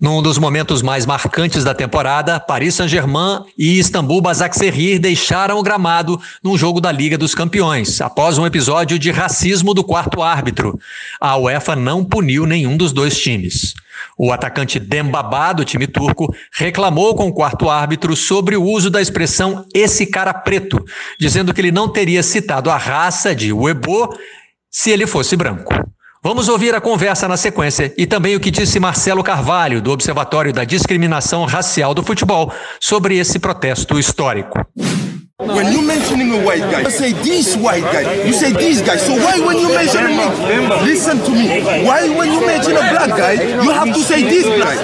Num 0.00 0.22
dos 0.22 0.38
momentos 0.38 0.80
mais 0.80 1.04
marcantes 1.04 1.62
da 1.62 1.74
temporada, 1.74 2.40
Paris 2.40 2.74
Saint-Germain 2.74 3.44
e 3.58 3.78
Istambul 3.78 4.22
Basaksehir 4.22 4.98
deixaram 4.98 5.58
o 5.58 5.62
gramado 5.62 6.18
num 6.42 6.56
jogo 6.56 6.80
da 6.80 6.90
Liga 6.90 7.18
dos 7.18 7.34
Campeões, 7.34 8.00
após 8.00 8.38
um 8.38 8.46
episódio 8.46 8.98
de 8.98 9.10
racismo 9.10 9.74
do 9.74 9.84
quarto 9.84 10.22
árbitro. 10.22 10.80
A 11.20 11.36
UEFA 11.36 11.76
não 11.76 12.02
puniu 12.02 12.46
nenhum 12.46 12.78
dos 12.78 12.94
dois 12.94 13.20
times. 13.20 13.74
O 14.16 14.32
atacante 14.32 14.78
Dembaba, 14.78 15.52
do 15.52 15.66
time 15.66 15.86
turco, 15.86 16.34
reclamou 16.50 17.14
com 17.14 17.28
o 17.28 17.34
quarto 17.34 17.68
árbitro 17.68 18.16
sobre 18.16 18.56
o 18.56 18.64
uso 18.64 18.88
da 18.88 19.02
expressão 19.02 19.66
esse 19.74 20.06
cara 20.06 20.32
preto, 20.32 20.82
dizendo 21.18 21.52
que 21.52 21.60
ele 21.60 21.70
não 21.70 21.86
teria 21.86 22.22
citado 22.22 22.70
a 22.70 22.78
raça 22.78 23.34
de 23.34 23.52
Uebo 23.52 24.16
se 24.70 24.90
ele 24.90 25.06
fosse 25.06 25.36
branco. 25.36 25.74
Vamos 26.22 26.50
ouvir 26.50 26.74
a 26.74 26.82
conversa 26.82 27.26
na 27.26 27.38
sequência 27.38 27.94
e 27.96 28.06
também 28.06 28.36
o 28.36 28.40
que 28.40 28.50
disse 28.50 28.78
Marcelo 28.78 29.24
Carvalho, 29.24 29.80
do 29.80 29.90
Observatório 29.90 30.52
da 30.52 30.64
Discriminação 30.64 31.46
Racial 31.46 31.94
do 31.94 32.02
Futebol, 32.02 32.52
sobre 32.78 33.16
esse 33.16 33.38
protesto 33.38 33.98
histórico. 33.98 34.60
When 35.40 35.72
you 35.72 35.80
mentioning 35.80 36.38
a 36.38 36.46
white 36.46 36.66
guy, 36.70 36.82
you 36.82 36.90
say 36.90 37.14
this 37.14 37.56
white 37.56 37.86
guy, 37.90 38.26
you 38.26 38.34
say 38.34 38.52
this 38.52 38.82
guy. 38.82 38.98
So 38.98 39.14
why 39.14 39.40
when 39.40 39.62
you 39.62 39.70
mention 39.70 40.08
me, 40.08 40.84
listen 40.84 41.18
to 41.24 41.30
me. 41.30 41.62
Why 41.86 42.10
when 42.10 42.34
you 42.34 42.46
mention 42.46 42.76
a 42.76 42.90
black 42.90 43.16
guy, 43.16 43.64
you 43.64 43.70
have 43.70 43.90
to 43.90 44.00
say 44.00 44.22
this 44.22 44.44
black? 44.44 44.78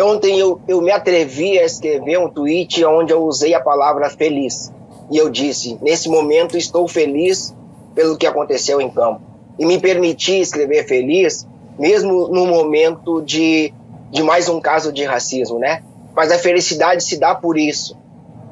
Ontem 0.00 0.38
eu, 0.38 0.58
eu 0.66 0.80
me 0.80 0.90
atrevi 0.90 1.58
a 1.58 1.66
escrever 1.66 2.18
um 2.18 2.30
tweet 2.30 2.82
onde 2.86 3.12
eu 3.12 3.22
usei 3.22 3.52
a 3.52 3.60
palavra 3.60 4.08
feliz. 4.08 4.72
E 5.12 5.18
eu 5.18 5.28
disse: 5.28 5.78
nesse 5.82 6.08
momento 6.08 6.56
estou 6.56 6.88
feliz 6.88 7.54
pelo 7.94 8.16
que 8.16 8.26
aconteceu 8.26 8.80
em 8.80 8.88
campo. 8.88 9.33
E 9.58 9.64
me 9.64 9.78
permiti 9.78 10.40
escrever 10.40 10.86
feliz, 10.86 11.46
mesmo 11.78 12.28
no 12.28 12.46
momento 12.46 13.22
de, 13.22 13.72
de 14.10 14.22
mais 14.22 14.48
um 14.48 14.60
caso 14.60 14.92
de 14.92 15.04
racismo, 15.04 15.58
né? 15.58 15.82
Mas 16.14 16.30
a 16.30 16.38
felicidade 16.38 17.02
se 17.04 17.18
dá 17.18 17.34
por 17.34 17.58
isso 17.58 17.96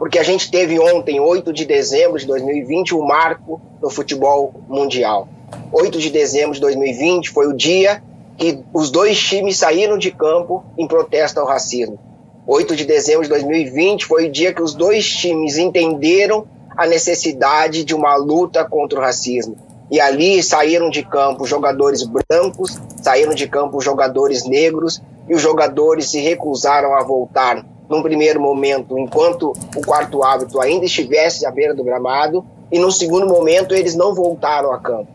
porque 0.03 0.19
a 0.19 0.25
gente 0.25 0.51
teve 0.51 0.81
ontem, 0.81 1.21
8 1.21 1.53
de 1.53 1.65
dezembro 1.65 2.19
de 2.19 2.27
2020, 2.27 2.93
um 2.93 3.07
marco 3.07 3.61
no 3.81 3.89
futebol 3.89 4.53
mundial. 4.69 5.29
8 5.71 5.97
de 6.01 6.11
dezembro 6.11 6.55
de 6.55 6.61
2020 6.61 7.31
foi 7.31 7.47
o 7.47 7.53
dia 7.53 8.03
que 8.37 8.59
os 8.75 8.91
dois 8.91 9.17
times 9.17 9.59
saíram 9.59 9.97
de 9.97 10.11
campo 10.11 10.65
em 10.77 10.89
protesto 10.89 11.39
ao 11.39 11.47
racismo. 11.47 12.01
8 12.49 12.75
de 12.75 12.85
dezembro 12.85 13.23
de 13.23 13.29
2020 13.29 14.05
foi 14.07 14.27
o 14.27 14.33
dia 14.33 14.53
que 14.53 14.61
os 14.61 14.75
dois 14.75 15.09
times 15.09 15.57
entenderam 15.57 16.49
a 16.77 16.85
necessidade 16.85 17.85
de 17.85 17.95
uma 17.95 18.17
luta 18.17 18.65
contra 18.65 18.99
o 18.99 19.03
racismo. 19.03 19.57
E 19.91 20.01
ali 20.01 20.43
saíram 20.43 20.89
de 20.89 21.03
campo 21.03 21.47
jogadores 21.47 22.03
brancos, 22.03 22.79
saíram 23.03 23.35
de 23.35 23.47
campo 23.47 23.81
jogadores 23.81 24.45
negros, 24.45 25.03
e 25.29 25.35
os 25.35 25.41
jogadores 25.41 26.11
se 26.11 26.21
recusaram 26.21 26.95
a 26.95 27.03
voltar 27.03 27.65
num 27.89 28.03
primeiro 28.03 28.41
momento, 28.41 28.99
enquanto 28.99 29.53
o 29.77 29.85
quarto 29.85 30.23
árbitro 30.23 30.61
ainda 30.61 30.87
estivesse 30.87 31.45
à 31.45 31.51
beira 31.51 31.75
do 31.75 31.85
gramado, 31.85 32.45
e 32.71 32.79
no 32.79 32.91
segundo 32.91 33.27
momento 33.27 33.75
eles 33.75 33.95
não 33.95 34.15
voltaram 34.15 34.73
a 34.73 34.79
campo. 34.79 35.09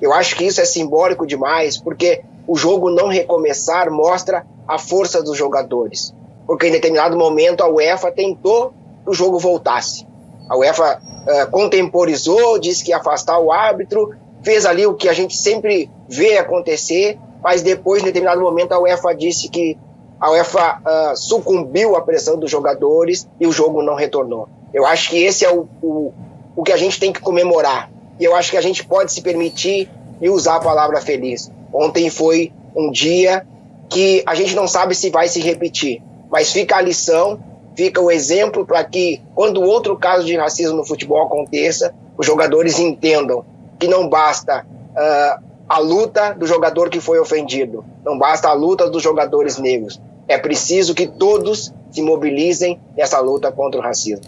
Eu 0.00 0.12
acho 0.12 0.34
que 0.34 0.44
isso 0.44 0.60
é 0.60 0.64
simbólico 0.64 1.26
demais, 1.26 1.76
porque 1.76 2.22
o 2.46 2.56
jogo 2.56 2.90
não 2.90 3.08
recomeçar 3.08 3.90
mostra 3.90 4.46
a 4.66 4.78
força 4.78 5.22
dos 5.22 5.36
jogadores. 5.36 6.14
Porque 6.46 6.66
em 6.66 6.72
determinado 6.72 7.16
momento 7.16 7.62
a 7.62 7.68
UEFA 7.68 8.10
tentou 8.10 8.72
que 9.04 9.10
o 9.10 9.14
jogo 9.14 9.38
voltasse. 9.38 10.06
A 10.52 10.56
UEFA 10.58 11.00
uh, 11.00 11.50
contemporizou, 11.50 12.58
disse 12.58 12.84
que 12.84 12.90
ia 12.90 12.98
afastar 12.98 13.38
o 13.38 13.50
árbitro, 13.50 14.14
fez 14.42 14.66
ali 14.66 14.86
o 14.86 14.92
que 14.92 15.08
a 15.08 15.14
gente 15.14 15.34
sempre 15.34 15.88
vê 16.06 16.36
acontecer, 16.36 17.18
mas 17.42 17.62
depois, 17.62 18.02
em 18.02 18.04
determinado 18.04 18.42
momento, 18.42 18.72
a 18.72 18.78
UEFA 18.78 19.14
disse 19.14 19.48
que 19.48 19.78
a 20.20 20.30
UEFA 20.30 20.78
uh, 20.80 21.16
sucumbiu 21.16 21.96
à 21.96 22.02
pressão 22.02 22.38
dos 22.38 22.50
jogadores 22.50 23.26
e 23.40 23.46
o 23.46 23.50
jogo 23.50 23.82
não 23.82 23.94
retornou. 23.94 24.46
Eu 24.74 24.84
acho 24.84 25.08
que 25.08 25.24
esse 25.24 25.42
é 25.42 25.50
o, 25.50 25.66
o, 25.80 26.12
o 26.54 26.62
que 26.62 26.72
a 26.72 26.76
gente 26.76 27.00
tem 27.00 27.14
que 27.14 27.20
comemorar. 27.20 27.90
E 28.20 28.24
eu 28.24 28.36
acho 28.36 28.50
que 28.50 28.58
a 28.58 28.60
gente 28.60 28.84
pode 28.84 29.10
se 29.10 29.22
permitir 29.22 29.88
e 30.20 30.28
usar 30.28 30.56
a 30.56 30.60
palavra 30.60 31.00
feliz. 31.00 31.50
Ontem 31.72 32.10
foi 32.10 32.52
um 32.76 32.90
dia 32.90 33.46
que 33.88 34.22
a 34.26 34.34
gente 34.34 34.54
não 34.54 34.68
sabe 34.68 34.94
se 34.94 35.08
vai 35.08 35.28
se 35.28 35.40
repetir, 35.40 36.02
mas 36.30 36.52
fica 36.52 36.76
a 36.76 36.82
lição, 36.82 37.40
fica 37.76 38.00
o 38.00 38.10
exemplo 38.10 38.66
para 38.66 38.82
que, 38.84 39.20
quando 39.34 39.62
outro 39.62 39.96
caso 39.96 40.26
de 40.26 40.36
racismo 40.36 40.76
no 40.76 40.84
futebol 40.84 41.22
aconteça, 41.22 41.94
os 42.16 42.26
jogadores 42.26 42.78
entendam 42.78 43.44
que 43.78 43.88
não 43.88 44.08
basta 44.08 44.64
uh, 44.64 45.44
a 45.68 45.78
luta 45.78 46.34
do 46.34 46.46
jogador 46.46 46.90
que 46.90 47.00
foi 47.00 47.18
ofendido, 47.18 47.84
não 48.04 48.18
basta 48.18 48.48
a 48.48 48.52
luta 48.52 48.90
dos 48.90 49.02
jogadores 49.02 49.58
negros, 49.58 50.00
é 50.28 50.38
preciso 50.38 50.94
que 50.94 51.06
todos 51.06 51.72
se 51.90 52.02
mobilizem 52.02 52.80
nessa 52.96 53.20
luta 53.20 53.50
contra 53.50 53.80
o 53.80 53.82
racismo. 53.82 54.24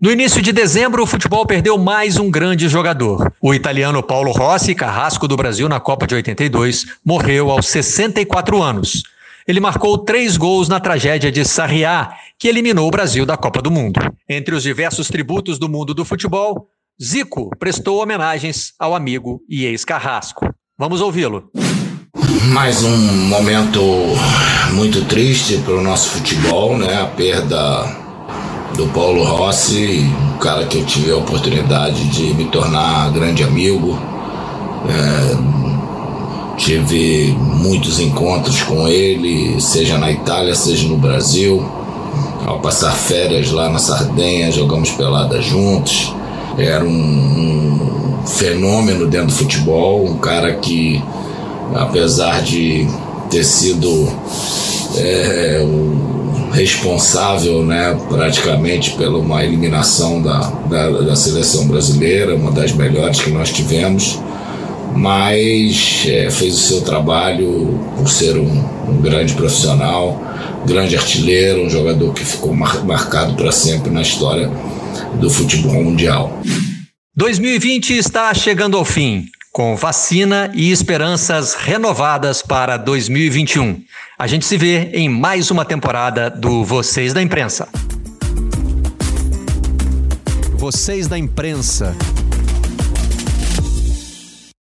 No 0.00 0.10
início 0.10 0.42
de 0.42 0.52
dezembro, 0.52 1.02
o 1.02 1.06
futebol 1.06 1.46
perdeu 1.46 1.78
mais 1.78 2.18
um 2.18 2.30
grande 2.30 2.68
jogador. 2.68 3.32
O 3.40 3.54
italiano 3.54 4.02
Paulo 4.02 4.32
Rossi, 4.32 4.74
carrasco 4.74 5.26
do 5.26 5.36
Brasil 5.36 5.68
na 5.68 5.80
Copa 5.80 6.06
de 6.06 6.14
82, 6.14 6.84
morreu 7.04 7.50
aos 7.50 7.68
64 7.68 8.62
anos. 8.62 9.02
Ele 9.46 9.60
marcou 9.60 9.98
três 9.98 10.36
gols 10.36 10.68
na 10.68 10.80
tragédia 10.80 11.32
de 11.32 11.44
Sarriá, 11.44 12.16
que 12.38 12.48
eliminou 12.48 12.88
o 12.88 12.90
Brasil 12.90 13.24
da 13.24 13.36
Copa 13.36 13.62
do 13.62 13.70
Mundo. 13.70 14.00
Entre 14.28 14.54
os 14.54 14.62
diversos 14.62 15.08
tributos 15.08 15.58
do 15.58 15.68
mundo 15.68 15.94
do 15.94 16.04
futebol, 16.04 16.68
Zico 17.02 17.50
prestou 17.58 18.02
homenagens 18.02 18.72
ao 18.78 18.94
amigo 18.94 19.40
e 19.48 19.64
ex-carrasco. 19.64 20.48
Vamos 20.78 21.00
ouvi-lo. 21.00 21.50
Mais 22.52 22.84
um 22.84 22.96
momento 23.28 23.80
muito 24.72 25.04
triste 25.06 25.58
para 25.58 25.74
o 25.74 25.82
nosso 25.82 26.10
futebol, 26.10 26.76
né? 26.76 27.00
A 27.00 27.06
perda 27.06 28.04
do 28.76 28.86
Paulo 28.88 29.24
Rossi, 29.24 30.00
um 30.34 30.38
cara 30.38 30.66
que 30.66 30.78
eu 30.78 30.84
tive 30.84 31.10
a 31.10 31.16
oportunidade 31.16 32.08
de 32.08 32.34
me 32.34 32.46
tornar 32.46 33.12
grande 33.12 33.42
amigo. 33.42 33.98
É, 34.88 36.56
tive 36.56 37.32
muitos 37.38 37.98
encontros 38.00 38.62
com 38.62 38.86
ele, 38.88 39.60
seja 39.60 39.96
na 39.98 40.10
Itália, 40.10 40.54
seja 40.54 40.86
no 40.88 40.96
Brasil. 40.96 41.83
Ao 42.44 42.60
passar 42.60 42.92
férias 42.92 43.50
lá 43.50 43.68
na 43.70 43.78
Sardenha, 43.78 44.52
jogamos 44.52 44.90
pelada 44.90 45.40
juntos. 45.40 46.14
Era 46.58 46.84
um, 46.84 46.90
um 46.90 48.26
fenômeno 48.26 49.06
dentro 49.06 49.28
do 49.28 49.32
futebol, 49.32 50.04
um 50.04 50.18
cara 50.18 50.54
que 50.54 51.02
apesar 51.74 52.42
de 52.42 52.86
ter 53.30 53.44
sido 53.44 54.08
é, 54.96 55.60
o 55.64 56.50
responsável, 56.52 57.64
né, 57.64 57.98
praticamente 58.08 58.92
pela 58.92 59.18
uma 59.18 59.42
eliminação 59.42 60.22
da, 60.22 60.38
da, 60.68 60.90
da, 60.90 61.16
seleção 61.16 61.66
brasileira, 61.66 62.36
uma 62.36 62.52
das 62.52 62.72
melhores 62.72 63.20
que 63.20 63.30
nós 63.30 63.50
tivemos, 63.50 64.20
mas 64.94 66.04
é, 66.06 66.30
fez 66.30 66.54
o 66.54 66.58
seu 66.58 66.80
trabalho 66.82 67.76
por 67.96 68.08
ser 68.08 68.36
um, 68.36 68.64
um, 68.88 69.00
grande 69.02 69.34
profissional, 69.34 70.20
grande 70.66 70.96
artilheiro, 70.96 71.64
um 71.64 71.70
jogador 71.70 72.12
que 72.12 72.24
ficou 72.24 72.54
mar, 72.54 72.84
marcado 72.84 73.34
para 73.34 73.52
sempre 73.52 73.90
na 73.90 74.02
história 74.02 74.50
do 75.20 75.30
futebol 75.30 75.82
mundial. 75.82 76.40
2020 77.16 77.96
está 77.96 78.32
chegando 78.34 78.76
ao 78.76 78.84
fim 78.84 79.26
com 79.54 79.76
vacina 79.76 80.50
e 80.52 80.72
esperanças 80.72 81.54
renovadas 81.54 82.42
para 82.42 82.76
2021. 82.76 83.80
A 84.18 84.26
gente 84.26 84.44
se 84.44 84.56
vê 84.56 84.90
em 84.92 85.08
mais 85.08 85.48
uma 85.48 85.64
temporada 85.64 86.28
do 86.28 86.64
Vocês 86.64 87.14
da 87.14 87.22
Imprensa. 87.22 87.68
Vocês 90.56 91.06
da 91.06 91.16
Imprensa. 91.16 91.94